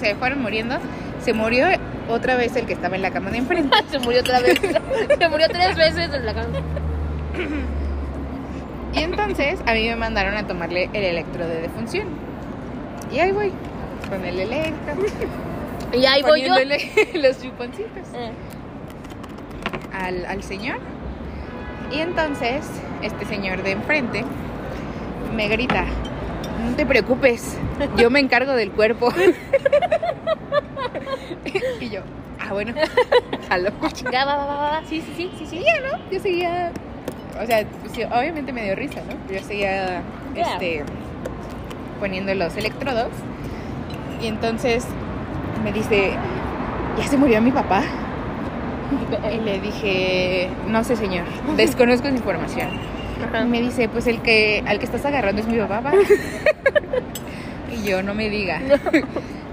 [0.00, 0.78] Se fueron muriendo.
[1.20, 1.66] Se murió
[2.08, 3.76] otra vez el que estaba en la cama de enfrente.
[3.90, 4.58] Se murió otra vez.
[4.58, 6.48] Se murió tres veces en la cama.
[8.94, 12.08] Y entonces a mí me mandaron a tomarle el electro de defunción.
[13.12, 13.52] Y ahí voy,
[14.08, 14.94] con el electro,
[15.92, 16.54] Y ahí voy yo.
[17.20, 18.32] los chuponcitos Eh,
[19.92, 20.78] al, al señor.
[21.92, 22.66] Y entonces
[23.02, 24.24] este señor de enfrente
[25.34, 25.84] me grita,
[26.64, 27.56] no te preocupes,
[27.96, 29.12] yo me encargo del cuerpo.
[31.80, 32.00] y yo,
[32.38, 32.74] ah bueno.
[34.12, 34.82] Ya, va, va.
[34.88, 35.56] Sí, sí, sí, sí, sí.
[35.58, 35.98] Y ya, ¿no?
[36.10, 36.72] Yo seguía.
[37.40, 39.32] O sea, sí, obviamente me dio risa, ¿no?
[39.32, 40.02] Yo seguía
[40.34, 40.82] este,
[42.00, 43.08] poniendo los electrodos.
[44.20, 44.84] Y entonces
[45.62, 46.12] me dice,
[46.98, 47.82] ¿ya se murió mi papá?
[49.32, 51.24] Y le dije, no sé, señor,
[51.56, 52.68] desconozco su información.
[53.28, 53.44] Ajá.
[53.44, 55.92] Y me dice, pues el que al que estás agarrando es mi papá.
[57.78, 57.84] ¿va?".
[57.84, 58.60] y yo, no me diga.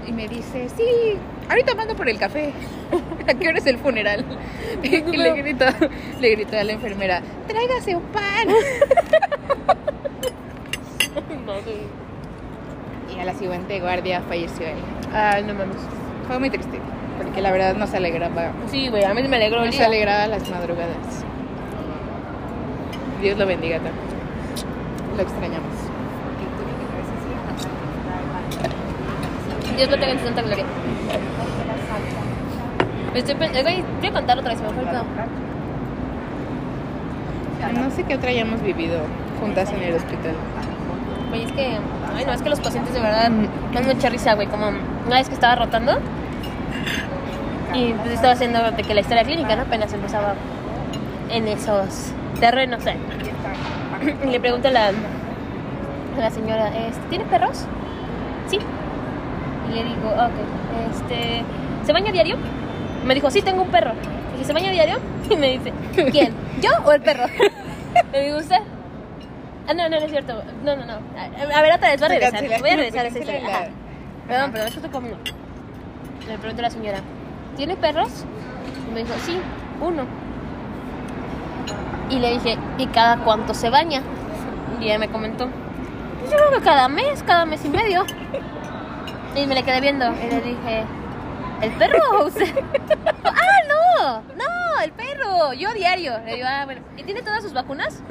[0.08, 1.18] Y me dice, sí,
[1.50, 2.52] ahorita mando por el café.
[3.28, 4.24] ¿A qué hora es el funeral?
[4.84, 5.64] Y le gritó,
[6.20, 8.46] le gritó a la enfermera, tráigase un pan.
[11.44, 11.54] No.
[13.14, 14.76] Y a la siguiente guardia falleció él.
[15.12, 15.76] Ay, no mames.
[16.28, 16.78] Fue muy triste,
[17.18, 19.86] porque la verdad nos alegraba, Sí, güey, a mí me alegró nos día.
[19.86, 21.24] alegraba las madrugadas.
[23.20, 23.96] Dios lo bendiga también.
[25.16, 25.72] Lo extrañamos.
[29.76, 30.64] Dios lo tenga en su santa gloria.
[33.14, 34.84] Estoy güey, quiero contar otra vez, me fue.
[37.72, 39.00] No sé qué otra hayamos vivido
[39.40, 40.34] juntas en el hospital.
[41.30, 41.78] Güey, es que,
[42.14, 43.30] ay, no, es que los pacientes de verdad
[43.72, 44.46] dan mucha risa, güey.
[44.46, 45.98] Como una vez que estaba rotando
[47.74, 49.62] y pues estaba haciendo de que la historia clínica, ¿no?
[49.62, 50.34] Apenas empezaba
[51.30, 52.96] en esos terrenos, ¿eh?
[54.24, 57.64] Y le pregunto a la, a la señora, este, ¿tiene perros?
[59.70, 61.42] Y le digo, ok, este,
[61.84, 62.36] ¿se baña diario?
[63.04, 63.92] Me dijo, sí, tengo un perro.
[64.32, 64.98] Dije, ¿se baña diario?
[65.30, 65.72] Y me dice,
[66.12, 66.32] ¿quién?
[66.60, 67.26] ¿Yo o el perro?
[68.12, 68.58] Le digo, ¿usted?
[69.66, 70.40] Ah, no, no, no es cierto.
[70.64, 70.92] No, no, no.
[70.94, 72.60] A, ver, otra vez, voy a regresar.
[72.60, 73.48] Voy a regresar a esa historia.
[73.48, 73.64] Ajá.
[74.28, 75.18] Perdón, perdón, es que estoy comiendo.
[76.28, 76.98] Le pregunté a la señora,
[77.56, 78.24] ¿tiene perros?
[78.88, 79.38] Y me dijo, sí,
[79.80, 80.04] uno.
[82.10, 84.02] Y le dije, ¿y cada cuánto se baña?
[84.80, 85.48] Y ella me comentó,
[86.20, 88.04] pues yo creo que cada mes, cada mes y medio.
[89.36, 90.84] Y me le quedé viendo y le dije,
[91.60, 92.46] ¿el perro o usted?
[93.24, 94.22] ¡Ah, no!
[94.34, 94.80] ¡No!
[94.82, 95.52] ¡El perro!
[95.52, 96.18] Yo diario.
[96.24, 96.80] Le digo, ah, bueno.
[96.96, 98.02] ¿Y tiene todas sus vacunas?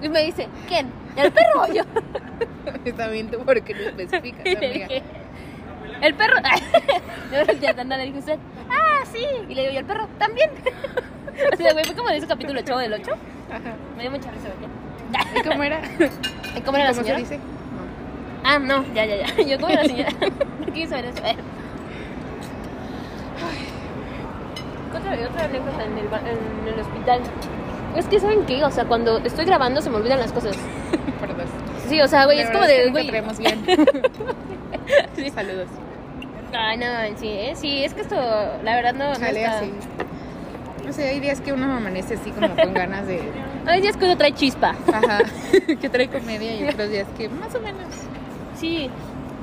[0.00, 0.90] Y me dice, ¿quién?
[1.16, 1.82] ¿El perro o yo?
[2.84, 4.88] Está bien tú porque no especificas, Y amiga.
[6.00, 6.36] ¿el perro?
[7.30, 8.38] Yo ya le dije usted,
[8.70, 9.26] ¡ah, sí!
[9.48, 10.08] Y le digo, ¿y el perro?
[10.18, 10.50] ¿También?
[11.52, 13.10] O sea, güey, fue como de ese capítulo chavo del 8.
[13.50, 13.74] Ajá.
[13.96, 14.48] Me dio mucha risa,
[15.36, 15.80] ¿Y cómo era?
[16.56, 17.18] ¿Y cómo era la ¿Cómo se señora?
[17.18, 17.38] dice?
[18.44, 19.42] Ah, no, ya, ya, ya.
[19.48, 20.10] Yo, ¿cómo era la señora?
[20.20, 21.18] No quise saber eso.
[21.18, 21.36] A ver.
[24.94, 27.20] otra, otra anécdota en el, en el hospital.
[27.96, 28.62] Es que, ¿saben qué?
[28.64, 30.56] O sea, cuando estoy grabando se me olvidan las cosas.
[31.20, 31.46] Por dos.
[31.88, 33.10] Sí, o sea, güey, es como de, güey.
[33.10, 33.64] bien.
[35.16, 35.68] sí, saludos.
[36.52, 36.86] Ay, no,
[37.16, 37.52] sí, ¿eh?
[37.56, 39.58] Sí, es que esto, la verdad, no, no Sale está...
[39.58, 39.72] así.
[40.86, 43.22] No sé, hay días que uno amanece así como con ganas de...
[43.66, 44.74] Hay días que uno trae chispa.
[44.92, 45.20] Ajá.
[45.80, 47.86] que trae comedia y otros días que más o menos...
[48.56, 48.90] Sí.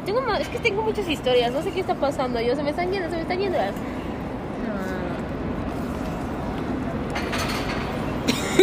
[0.05, 2.41] Tengo es que tengo muchas historias, no sé qué está pasando.
[2.41, 3.57] Yo, se me están yendo, se me están yendo.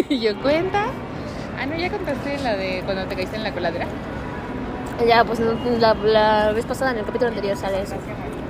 [0.09, 0.87] Y yo cuenta.
[1.61, 3.87] Ah, no, ya contaste la de cuando te caíste en la coladera.
[5.07, 7.95] Ya, pues no, la, la vez pasada, en el capítulo anterior, sale eso.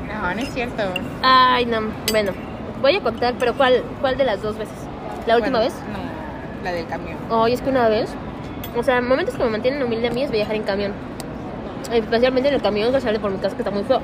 [0.06, 0.82] No, no es cierto.
[1.22, 1.80] Ay, no,
[2.10, 2.32] bueno,
[2.80, 4.74] voy a contar, pero ¿cuál, cuál de las dos veces?
[5.26, 5.74] ¿La última Bueno, vez?
[5.92, 7.18] No, la del camión.
[7.30, 8.10] Oye, es que una vez,
[8.76, 10.92] o sea, momentos que me mantienen humilde a mí es viajar en camión.
[11.92, 14.00] Especialmente en el camión que sale por mi casa, que está muy feo.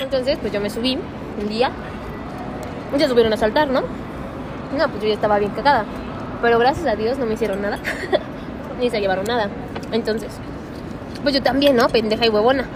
[0.00, 0.98] Entonces, pues yo me subí
[1.40, 1.70] un día.
[2.94, 3.82] y se subieron a saltar, ¿no?
[4.76, 5.84] No, pues yo ya estaba bien cagada.
[6.42, 7.78] Pero gracias a Dios no me hicieron nada.
[8.80, 9.48] Ni se llevaron nada.
[9.92, 10.30] Entonces,
[11.22, 11.88] pues yo también, ¿no?
[11.88, 12.68] Pendeja y huevona.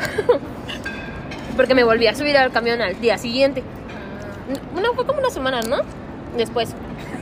[1.57, 3.63] Porque me volví a subir al camión al día siguiente.
[4.73, 5.79] Bueno, fue como una semana, ¿no?
[6.37, 6.75] Después.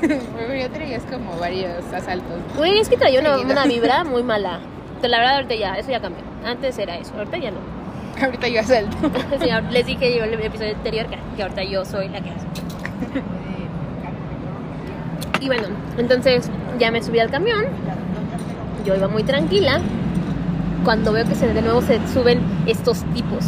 [0.03, 2.39] Ya traías como varios asaltos.
[2.57, 4.61] Güey, es que traía una, una vibra muy mala.
[5.03, 6.23] La verdad, ahorita ya, eso ya cambió.
[6.47, 7.59] Antes era eso, ahorita ya no.
[8.25, 8.97] Ahorita yo asalto.
[9.41, 12.31] Sí, les dije yo en el episodio anterior que, que ahorita yo soy la que
[12.31, 12.47] hace.
[15.41, 15.69] Y bueno,
[15.99, 17.67] entonces ya me subí al camión.
[18.87, 19.81] Yo iba muy tranquila.
[20.83, 23.45] Cuando veo que se, de nuevo se suben estos tipos.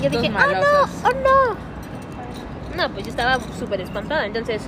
[0.00, 0.46] Yo Estos dije, ¡oh no!
[0.52, 0.90] malosos".
[1.04, 2.76] ¡oh no!
[2.76, 4.26] No, pues yo estaba súper espantada.
[4.26, 4.62] Entonces,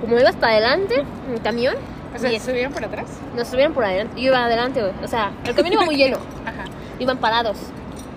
[0.00, 1.74] como iba hasta adelante, en el camión,
[2.14, 3.06] O sea, y ¿se subieron por atrás?
[3.36, 4.20] nos subieron por adelante.
[4.20, 4.92] Yo iba adelante, güey.
[5.02, 6.18] O sea, el camión iba muy lleno.
[6.46, 6.64] Ajá.
[6.98, 7.56] Iban parados.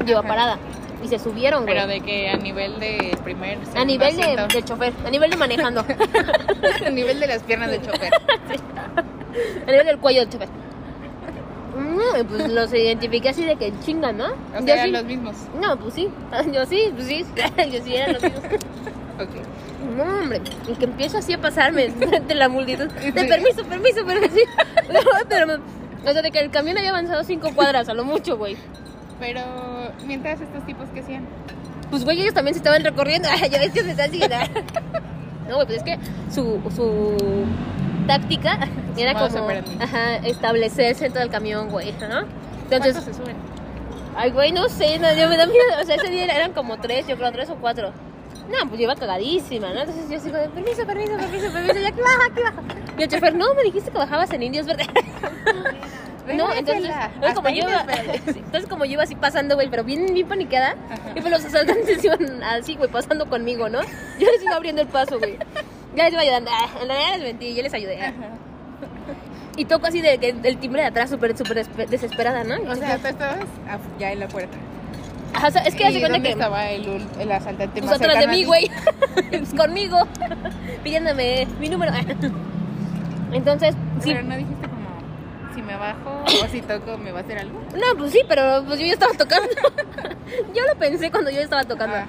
[0.06, 0.28] Yo iba Ajá.
[0.28, 0.60] parada.
[1.04, 1.76] Y se subieron, güey.
[1.76, 5.38] Pero de que a nivel de primer, A nivel de, del chofer, a nivel de
[5.38, 5.86] manejando,
[6.86, 8.12] a nivel de las piernas del chofer.
[9.68, 10.50] a nivel del cuello del chofer.
[11.78, 14.30] No, pues los identifiqué así de que chingan, ¿no?
[14.58, 14.92] O sea, eran sí.
[14.92, 15.36] los mismos.
[15.62, 16.10] No, pues sí.
[16.52, 17.26] Yo sí, pues sí.
[17.72, 18.44] Yo sí eran los mismos.
[19.20, 19.30] Ok.
[19.98, 20.42] No, hombre.
[20.68, 21.88] Y que empiezo así a pasarme
[22.28, 22.88] de la multitud.
[22.88, 24.36] De permiso, permiso, permiso.
[25.30, 25.56] Pero, me-
[26.10, 28.56] o sea, de que el camión había avanzado cinco cuadras, a lo mucho, güey.
[29.20, 29.42] Pero
[30.06, 31.26] mientras estos tipos que hacían.
[31.90, 33.28] Pues, güey, ellos también se estaban recorriendo.
[33.32, 34.36] Ay, ya ves que se están siguiendo.
[35.50, 35.98] No, güey, pues es que
[36.30, 37.46] su, su
[38.06, 38.60] táctica
[38.98, 42.20] era como ajá, establecerse en todo el camión, güey, ¿no?
[42.64, 43.36] Entonces, ¿Cuántos se suben?
[44.18, 45.64] ay, güey, no sé, no, yo me da miedo.
[45.82, 47.92] O sea, ese día eran como tres, yo creo, tres o cuatro.
[48.50, 49.82] No, pues yo iba cagadísima, ¿no?
[49.82, 52.62] Entonces yo sigo de permiso, permiso, permiso, permiso, ya aquí baja, aquí baja.
[52.98, 54.88] Y el chofer, no, me dijiste que bajabas en Indios Verdes.
[56.36, 58.22] No, entonces, entonces como yo iba, Indios Verdes.
[58.34, 61.12] sí, entonces como yo iba así pasando, güey, pero bien, bien paniqueada, Ajá.
[61.16, 63.80] y pues los asaltantes iban así, güey, pasando conmigo, ¿no?
[64.20, 65.38] Yo les iba abriendo el paso, güey.
[65.96, 68.02] Ya les iba ayudando, ah, en realidad les mentí, yo les ayudé.
[68.02, 68.12] ah.
[69.56, 72.56] Y toco así de que el timbre de atrás, súper, súper desesperada, ¿no?
[72.70, 73.40] O sea, tú estabas
[73.98, 74.58] ya en la puerta.
[75.38, 78.20] Ajá, o sea, es que hace ¿Y cuenta que estaba el, el asaltante pues atrás
[78.20, 78.70] de mí, güey,
[79.30, 80.00] Pues, conmigo,
[80.84, 81.94] pidiéndome mi número.
[83.32, 87.22] Entonces, sí, Pero no dijiste como, si me bajo o si toco, ¿me va a
[87.22, 87.60] hacer algo?
[87.74, 89.50] no, pues sí, pero pues yo ya estaba tocando.
[90.56, 91.98] yo lo pensé cuando yo estaba tocando.
[91.98, 92.06] Ah,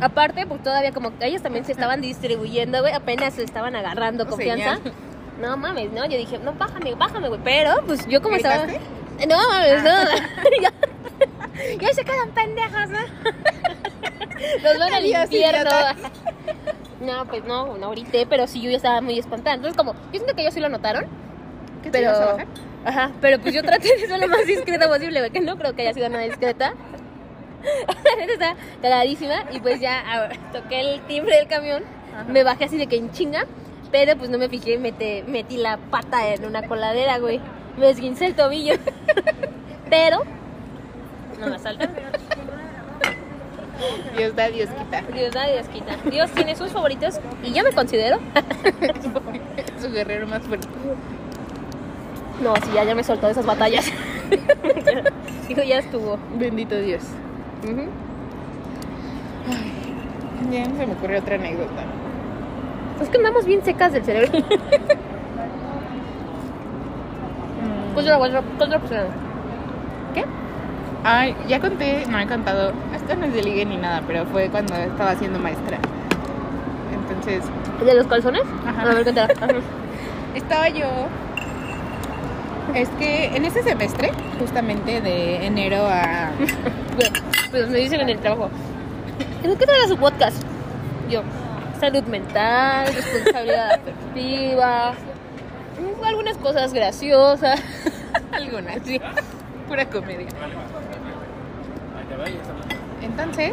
[0.00, 4.26] Aparte, pues todavía como que ellos también se estaban distribuyendo, güey, apenas se estaban agarrando
[4.26, 4.76] confianza.
[4.76, 4.92] Señal.
[5.40, 7.40] No mames, no, yo dije, no, bájame, bájame, güey.
[7.44, 8.66] Pero, pues yo como estaba.
[8.66, 9.26] ¿Gritaste?
[9.28, 9.90] No mames, no.
[11.54, 12.98] ya, ya se quedan pendejas, ¿no?
[14.62, 15.70] Los van al Adiós, infierno.
[17.00, 19.56] No, pues no, no grité, pero sí yo ya estaba muy espantada.
[19.56, 21.04] Entonces, como, yo siento que ellos sí lo notaron.
[21.82, 22.10] ¿Qué te Pero.
[22.10, 22.46] ibas a bajar?
[22.86, 25.74] Ajá, pero pues yo traté de ser lo más discreta posible, güey, que no creo
[25.74, 26.74] que haya sido nada discreta.
[28.28, 31.82] Está cagadísima y pues ya ah, toqué el timbre del camión,
[32.14, 32.24] Ajá.
[32.24, 33.46] me bajé así de que en chinga,
[33.90, 37.40] pero pues no me fijé y mete- metí la pata en una coladera, güey.
[37.78, 38.74] Me esguincé el tobillo.
[39.88, 40.22] pero
[41.40, 41.90] no me asaltan.
[44.16, 45.02] Dios da, Dios quita.
[45.12, 45.96] Dios da, Dios quita.
[46.10, 48.18] Dios tiene sus favoritos y yo me considero.
[49.80, 50.68] Su guerrero más fuerte.
[52.42, 53.90] No, sí, ya, ya me soltó de esas batallas.
[55.48, 56.18] Digo, ya estuvo.
[56.36, 57.02] Bendito Dios.
[57.64, 57.88] Ujú.
[60.50, 61.84] Ya no se me ocurrió otra anécdota.
[63.00, 64.30] Es que andamos bien secas del cerebro.
[67.94, 69.04] Pues otra, otra, otra persona.
[69.04, 69.23] ¿Qué?
[71.04, 72.72] Ay, ya conté, no he contado.
[72.94, 75.78] Esto no es de ligue ni nada, pero fue cuando estaba siendo maestra.
[76.92, 77.44] Entonces,
[77.84, 78.42] ¿De los calzones?
[78.66, 78.82] Ajá.
[78.82, 79.34] A ver, cuéntala.
[80.34, 80.86] Estaba yo.
[82.74, 86.30] Es que en ese semestre, justamente de enero a.
[86.96, 87.18] Bueno,
[87.50, 88.50] Pues me dicen en el trabajo.
[89.42, 90.40] ¿Pero qué trae a su podcast?
[91.10, 91.22] Yo.
[91.80, 94.92] salud mental, responsabilidad afectiva,
[95.80, 97.60] mm, algunas cosas graciosas.
[98.30, 98.78] Algunas.
[98.84, 99.00] Sí.
[99.68, 100.28] Pura comedia.
[103.02, 103.52] Entonces,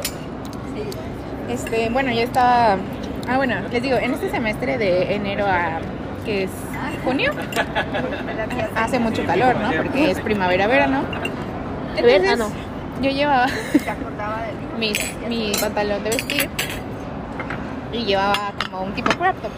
[1.50, 2.78] este, bueno, yo estaba.
[3.28, 5.80] Ah, bueno, les digo, en este semestre de enero a.
[6.26, 6.52] que es
[7.04, 7.32] junio,
[8.76, 9.72] hace mucho calor, ¿no?
[9.76, 11.04] Porque es primavera-verano.
[11.96, 12.50] Entonces, Verano.
[13.02, 13.48] yo llevaba
[14.80, 16.50] mis, mi pantalón de vestir
[17.92, 19.52] y llevaba como un tipo crop top,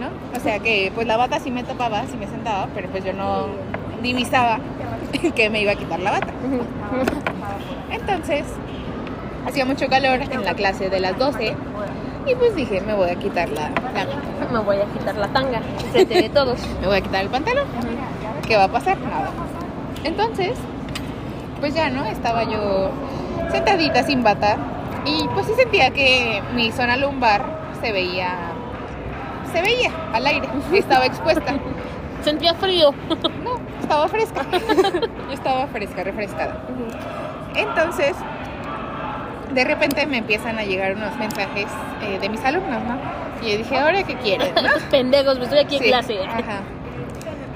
[0.00, 0.38] ¿no?
[0.38, 3.12] O sea que pues la bata sí me tapaba, sí me sentaba, pero pues yo
[3.12, 3.48] no
[4.02, 4.58] divisaba
[5.34, 6.28] que me iba a quitar la bata.
[7.90, 8.44] Entonces,
[9.46, 11.54] hacía mucho calor en la clase de las 12
[12.26, 15.60] y pues dije, me voy a quitar la, la- Me voy a quitar la tanga
[15.92, 16.58] frente de todos.
[16.80, 17.66] me voy a quitar el pantalón.
[18.46, 18.98] ¿Qué va a pasar?
[18.98, 19.30] Nada.
[20.04, 20.52] Entonces,
[21.60, 22.04] pues ya, ¿no?
[22.04, 22.90] Estaba yo
[23.50, 24.56] sentadita sin bata
[25.04, 27.42] y pues sí sentía que mi zona lumbar
[27.82, 28.34] se veía,
[29.52, 31.54] se veía al aire, estaba expuesta.
[32.28, 32.92] Sentía frío.
[33.42, 34.44] No, estaba fresca.
[34.52, 36.60] Yo estaba fresca, refrescada.
[37.54, 38.14] Entonces,
[39.54, 41.68] de repente me empiezan a llegar unos mensajes
[42.02, 42.98] eh, de mis alumnos, ¿no?
[43.40, 44.54] Y yo dije, ¿ahora qué quieren?
[44.56, 44.60] ¿no?
[44.60, 46.18] Estos pendejos, me estoy aquí en Sí, clase.
[46.22, 46.60] Ajá.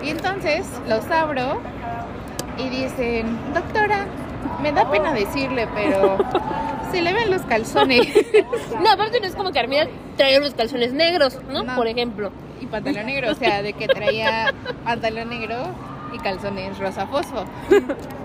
[0.02, 1.60] Y entonces los abro
[2.56, 4.06] y dicen, doctora,
[4.62, 6.16] me da pena decirle, pero
[6.93, 8.07] se le ven los calzones
[8.82, 9.86] No, aparte no es como que Armida
[10.16, 11.64] traía unos calzones negros, ¿no?
[11.64, 11.74] No.
[11.76, 12.30] Por ejemplo.
[12.61, 14.53] y pantalón negro, o sea, de que traía
[14.84, 15.57] pantalón negro
[16.12, 17.45] y calzones rosa fosfo.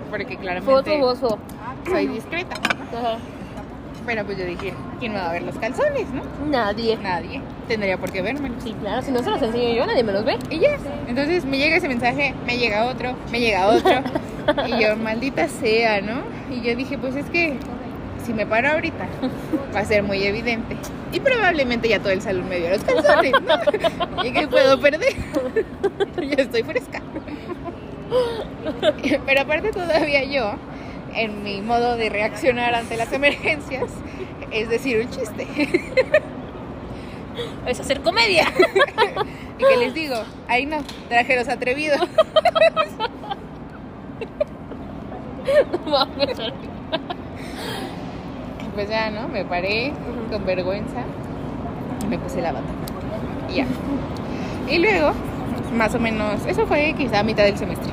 [0.09, 1.39] Porque claramente bozo.
[1.86, 2.55] soy discreta.
[2.55, 3.18] Ajá.
[4.05, 6.24] Pero pues yo dije, ¿quién me va a ver los calzones, no?
[6.45, 6.97] Nadie.
[6.97, 7.41] Nadie.
[7.68, 8.51] Tendría por qué verme.
[8.63, 10.38] Sí, claro, si no se los enseño yo, nadie me los ve.
[10.49, 10.78] Y ya.
[11.07, 14.01] Entonces me llega ese mensaje, me llega otro, me llega otro.
[14.68, 16.22] y yo, maldita sea, ¿no?
[16.49, 17.57] Y yo dije, pues es que
[18.28, 19.07] si me paro ahorita,
[19.73, 20.75] va a ser muy evidente.
[21.13, 24.23] Y probablemente ya todo el salón me vio los calzones, ¿no?
[24.23, 25.15] ¿Y qué puedo perder?
[26.17, 27.01] yo estoy fresca.
[29.25, 30.55] Pero aparte todavía yo,
[31.15, 33.89] en mi modo de reaccionar ante las emergencias,
[34.51, 35.47] es decir, un chiste.
[37.67, 38.51] Es hacer comedia.
[39.59, 40.15] ¿Y qué les digo?
[40.47, 41.99] Ahí no, trajeros atrevidos.
[45.86, 46.39] Mames.
[48.78, 49.28] Pues ya, ¿no?
[49.28, 49.91] Me paré
[50.32, 50.99] con vergüenza
[52.03, 52.67] y me puse la bata.
[53.51, 53.65] Y ya.
[54.69, 55.13] Y luego,
[55.75, 57.91] más o menos, eso fue quizá a mitad del semestre.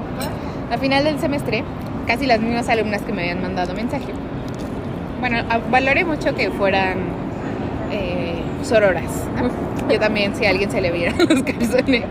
[0.71, 1.65] A final del semestre,
[2.07, 4.13] casi las mismas alumnas que me habían mandado mensaje.
[5.21, 5.39] Bueno,
[5.71, 6.99] valoré mucho que fueran
[7.91, 9.27] eh, sororas.
[9.41, 9.49] ¿no?
[9.91, 12.05] Yo también, si a alguien se le vieran los calzones,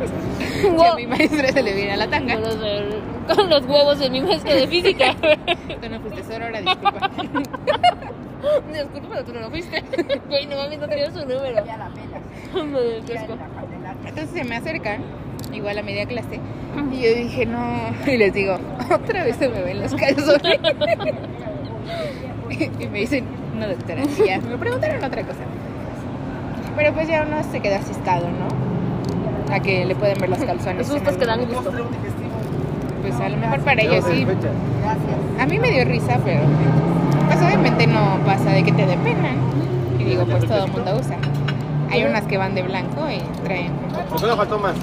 [0.61, 0.95] si a Wow.
[0.95, 2.33] mi maestra se le viera la tanga.
[2.35, 3.01] Con los, del-
[3.35, 5.13] con los huevos de mi maestro de física.
[5.81, 7.11] Tú no fuiste sorora, disculpa.
[8.73, 9.83] Disculpa, pero tú no lo fuiste.
[10.29, 11.65] Güey, no mames, no tenía su número.
[11.65, 11.89] Ya la.
[12.53, 13.97] Me Candelaria.
[14.05, 15.01] Entonces se me acercan,
[15.53, 16.39] igual a media clase,
[16.91, 18.57] y yo dije, no, y les digo,
[18.91, 20.59] otra vez se me ven los calzones.
[22.79, 23.25] y me dicen,
[23.57, 25.39] no, doctora, y ya, me preguntaron otra cosa.
[26.75, 29.53] Pero pues ya uno se queda asustado, ¿no?
[29.53, 30.87] A que le pueden ver los calzones.
[30.87, 31.71] Los sustos que dan gusto.
[33.01, 34.25] Pues a lo mejor para ellos sí.
[34.25, 35.39] Gracias.
[35.39, 39.29] A mí me dio risa, pero pues obviamente no pasa de que te dé pena.
[39.99, 41.17] Y digo, pues todo el mundo usa.
[41.91, 43.71] Hay unas que van de blanco y traen
[44.09, 44.75] ¿Por qué le faltó más?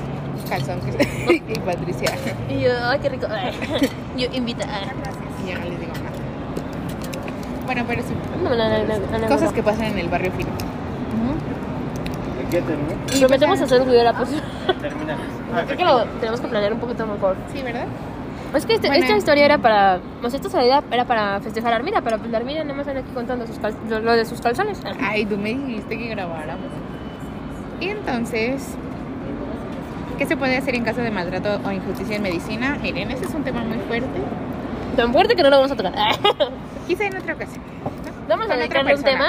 [0.49, 2.11] calzón que y Patricia.
[2.49, 3.27] Y yo, ay, qué rico.
[4.17, 4.83] Yo invita a.
[5.43, 6.11] Y yo no les digo nada.
[7.67, 8.13] Bueno, pero sí.
[8.43, 9.55] No, no, no, no, no, Cosas no.
[9.55, 10.51] que pasan en el barrio fino.
[12.41, 12.93] ¿El qué terminó?
[13.15, 14.43] Y prometemos hacer un video de la próxima.
[14.81, 15.17] Termina.
[15.67, 17.37] Creo que lo tenemos que planear un poquito mejor.
[17.55, 17.87] Sí, ¿verdad?
[18.55, 19.05] Es que este- Bueno.
[19.05, 20.01] esta historia era para.
[20.23, 22.89] O sea, esta salida era para festejar a Armida, pero pues la Armida nada más
[22.89, 24.83] anda aquí contando sus cal- lo, lo de sus calzones.
[25.01, 26.67] Ay, tú me dijiste que grabáramos.
[27.81, 28.75] Y entonces,
[30.19, 32.77] ¿qué se puede hacer en caso de maltrato o injusticia en medicina?
[32.83, 34.21] Miren, ese es un tema muy fuerte.
[34.97, 35.93] Tan fuerte que no lo vamos a tocar.
[36.89, 37.63] Quizá en otra ocasión.
[38.29, 39.29] Vamos a dedicarle un tema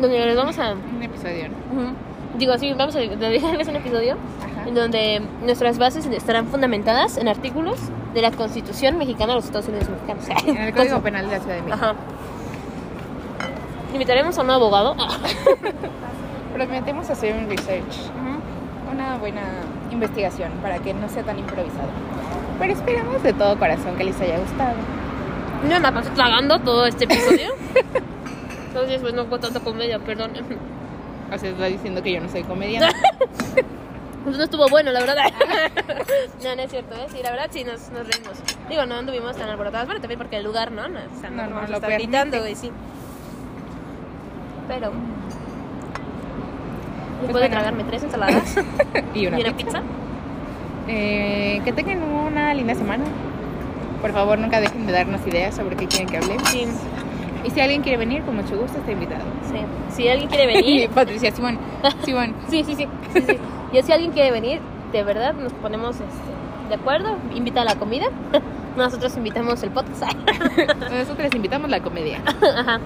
[0.00, 0.72] donde les vamos a.
[0.74, 1.82] Un episodio, ¿no?
[1.82, 1.92] Ujú.
[2.38, 4.16] Digo, sí, vamos a dedicarles un episodio.
[4.66, 7.78] En donde nuestras bases estarán fundamentadas en artículos
[8.14, 10.46] de la Constitución Mexicana de los Estados Unidos Mexicanos.
[10.46, 11.78] En el Código Penal de la Ciudad de México.
[11.82, 11.94] Ajá.
[13.92, 14.96] Invitaremos a un abogado.
[16.54, 18.10] Prometemos hacer un research,
[18.90, 19.42] una buena
[19.90, 21.88] investigación para que no sea tan improvisado.
[22.58, 24.74] Pero esperamos de todo corazón que les haya gustado.
[25.68, 27.54] No me pasé tragando todo este episodio.
[28.68, 30.32] Entonces, pues no fue tanto comedia, perdón.
[31.32, 32.94] O sea, está diciendo que yo no soy comediante.
[34.24, 35.16] Pues no estuvo bueno, la verdad.
[36.44, 37.06] no, no es cierto, ¿eh?
[37.10, 38.38] Sí, la verdad sí nos, nos reímos.
[38.68, 39.86] Digo, no anduvimos tan alborotadas.
[39.86, 40.88] Bueno, también porque el lugar, ¿no?
[40.88, 42.70] No, o sea, no, lo gritando, güey, sí.
[44.68, 44.92] Pero.
[47.22, 47.50] Después de bueno.
[47.54, 48.56] tragarme tres ensaladas
[49.14, 49.80] Y una, y una pizza.
[49.80, 49.82] pizza.
[50.88, 53.04] Eh, que tengan una linda semana.
[54.00, 56.48] Por favor, nunca dejen de darnos ideas sobre qué quieren que hablemos.
[56.48, 56.66] Sí,
[57.44, 59.22] Y si alguien quiere venir, con mucho gusto está invitado.
[59.50, 59.58] sí.
[59.94, 61.58] Si alguien quiere venir, Patricia, Simón,
[62.04, 62.34] Simón.
[62.48, 62.88] sí, sí, sí.
[63.12, 63.38] sí, sí.
[63.72, 64.60] Y si alguien quiere venir,
[64.92, 67.16] de verdad nos ponemos este, de acuerdo.
[67.34, 68.06] Invita a la comida.
[68.76, 70.02] Nosotros invitamos el podcast.
[70.90, 72.22] Nosotros les invitamos la comedia.
[72.58, 72.80] Ajá.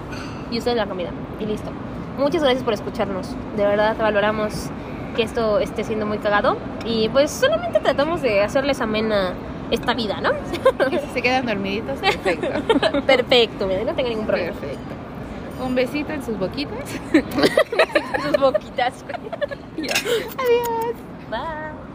[0.49, 1.09] Y ustedes la comida.
[1.39, 1.69] Y listo.
[2.17, 3.35] Muchas gracias por escucharnos.
[3.57, 4.69] De verdad valoramos
[5.15, 6.57] que esto esté siendo muy cagado.
[6.85, 9.33] Y pues solamente tratamos de hacerles amena
[9.71, 10.31] esta vida, ¿no?
[10.89, 12.47] Que si se quedan dormiditos, perfecto.
[13.05, 14.53] Perfecto, mira, no tengo ningún problema.
[14.53, 14.96] Perfecto.
[15.59, 16.89] Un besito en sus boquitas.
[18.23, 19.03] Sus boquitas.
[20.37, 20.95] Adiós.
[21.29, 21.86] Bye.